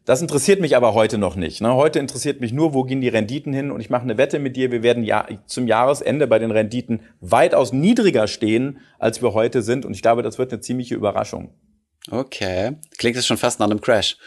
[0.06, 1.62] Das interessiert mich aber heute noch nicht.
[1.62, 1.76] Ne?
[1.76, 3.70] Heute interessiert mich nur, wo gehen die Renditen hin?
[3.70, 7.02] Und ich mache eine Wette mit dir, wir werden ja zum Jahresende bei den Renditen
[7.20, 9.86] weitaus niedriger stehen, als wir heute sind.
[9.86, 11.54] Und ich glaube, das wird eine ziemliche Überraschung.
[12.10, 12.78] Okay.
[12.98, 14.18] Klingt es schon fast nach einem Crash.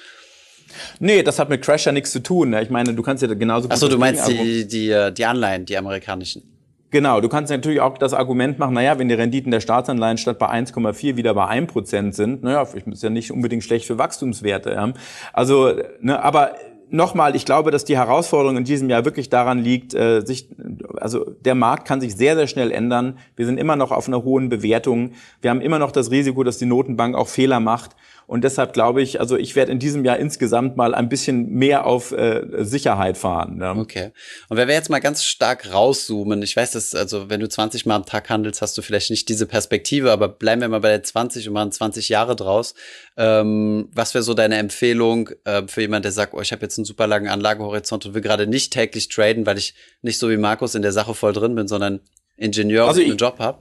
[1.00, 2.50] Nee, das hat mit Crash ja nichts zu tun.
[2.50, 2.62] Ne?
[2.62, 3.68] Ich meine, du kannst ja genauso.
[3.68, 6.53] Achso, du meinst die, die, äh, die Anleihen, die amerikanischen.
[6.94, 10.38] Genau, du kannst natürlich auch das Argument machen, naja, wenn die Renditen der Staatsanleihen statt
[10.38, 14.70] bei 1,4 wieder bei 1 Prozent sind, naja, ist ja nicht unbedingt schlecht für Wachstumswerte.
[14.70, 14.92] Ja.
[15.32, 16.52] Also, ne, aber
[16.90, 20.48] nochmal, ich glaube, dass die Herausforderung in diesem Jahr wirklich daran liegt, äh, sich,
[21.00, 23.18] also der Markt kann sich sehr, sehr schnell ändern.
[23.34, 25.14] Wir sind immer noch auf einer hohen Bewertung.
[25.40, 27.96] Wir haben immer noch das Risiko, dass die Notenbank auch Fehler macht.
[28.26, 31.86] Und deshalb glaube ich, also ich werde in diesem Jahr insgesamt mal ein bisschen mehr
[31.86, 33.58] auf äh, Sicherheit fahren.
[33.60, 33.76] Ja.
[33.76, 34.12] Okay.
[34.48, 37.86] Und wenn wir jetzt mal ganz stark rauszoomen, ich weiß, dass, also wenn du 20
[37.86, 40.90] Mal am Tag handelst, hast du vielleicht nicht diese Perspektive, aber bleiben wir mal bei
[40.90, 42.74] der 20 und machen 20 Jahre draus.
[43.16, 46.78] Ähm, was wäre so deine Empfehlung äh, für jemand, der sagt, oh, ich habe jetzt
[46.78, 50.36] einen super langen Anlagehorizont und will gerade nicht täglich traden, weil ich nicht so wie
[50.36, 52.00] Markus in der Sache voll drin bin, sondern
[52.36, 53.60] Ingenieur also und einen Job habe?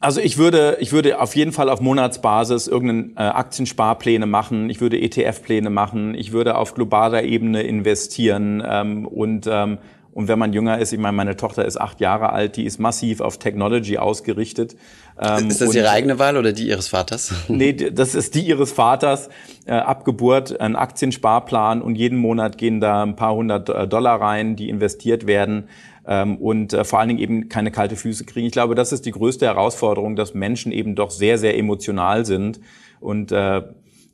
[0.00, 4.70] Also ich würde, ich würde auf jeden Fall auf Monatsbasis irgendeinen äh, Aktiensparpläne machen.
[4.70, 6.14] Ich würde ETF-Pläne machen.
[6.14, 9.78] Ich würde auf globaler Ebene investieren ähm, und ähm,
[10.18, 12.80] und wenn man jünger ist, ich meine, meine Tochter ist acht Jahre alt, die ist
[12.80, 14.74] massiv auf Technology ausgerichtet.
[15.20, 17.32] Ähm, ist das ihre eigene Wahl oder die ihres Vaters?
[17.48, 19.28] nee, das ist die ihres Vaters.
[19.64, 24.20] Äh, ab Geburt ein Aktiensparplan und jeden Monat gehen da ein paar hundert äh, Dollar
[24.20, 25.68] rein, die investiert werden
[26.16, 28.46] und äh, vor allen Dingen eben keine kalte Füße kriegen.
[28.46, 32.60] Ich glaube, das ist die größte Herausforderung, dass Menschen eben doch sehr, sehr emotional sind
[33.00, 33.62] und äh,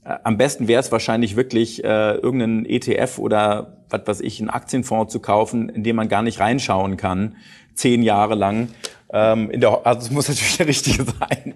[0.04, 5.12] am besten wäre es wahrscheinlich wirklich, äh, irgendeinen ETF oder was weiß ich, einen Aktienfonds
[5.12, 7.36] zu kaufen, in dem man gar nicht reinschauen kann,
[7.74, 8.68] zehn Jahre lang.
[9.12, 11.54] Ähm, in der, also es muss natürlich der richtige sein.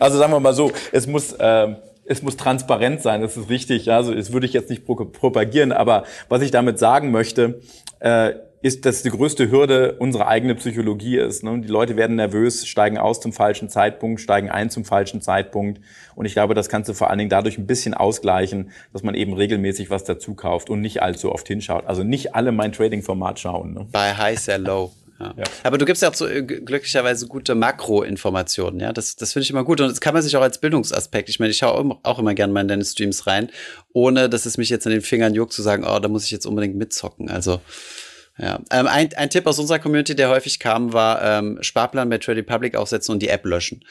[0.00, 1.74] Also sagen wir mal so, es muss, äh,
[2.06, 3.90] es muss transparent sein, das ist richtig.
[3.92, 7.60] Also das würde ich jetzt nicht propagieren, aber was ich damit sagen möchte,
[8.00, 8.34] äh,
[8.64, 11.44] ist, dass die größte Hürde unsere eigene Psychologie ist.
[11.44, 11.60] Ne?
[11.60, 15.82] Die Leute werden nervös, steigen aus zum falschen Zeitpunkt, steigen ein zum falschen Zeitpunkt.
[16.14, 19.14] Und ich glaube, das kannst du vor allen Dingen dadurch ein bisschen ausgleichen, dass man
[19.14, 21.84] eben regelmäßig was dazu kauft und nicht allzu oft hinschaut.
[21.84, 23.74] Also nicht alle mein Trading-Format schauen.
[23.74, 23.86] Ne?
[23.92, 24.92] Bei High, sehr low.
[25.20, 25.34] Ja.
[25.36, 25.44] Ja.
[25.62, 28.94] Aber du gibst ja auch so äh, glücklicherweise gute Makroinformationen, ja.
[28.94, 29.82] Das, das finde ich immer gut.
[29.82, 31.28] Und das kann man sich auch als Bildungsaspekt.
[31.28, 33.50] Ich meine, ich schaue auch immer gerne mal in deine Streams rein,
[33.92, 36.30] ohne dass es mich jetzt in den Fingern juckt, zu sagen, oh, da muss ich
[36.30, 37.28] jetzt unbedingt mitzocken.
[37.28, 37.60] Also
[38.38, 42.18] ja, ähm, ein, ein Tipp aus unserer Community, der häufig kam, war ähm, Sparplan bei
[42.18, 43.84] Trade Republic aufsetzen und die App löschen.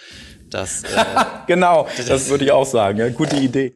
[0.50, 0.88] Das, äh,
[1.48, 3.00] genau, das, das würde ich auch sagen.
[3.00, 3.76] Ja, gute Idee.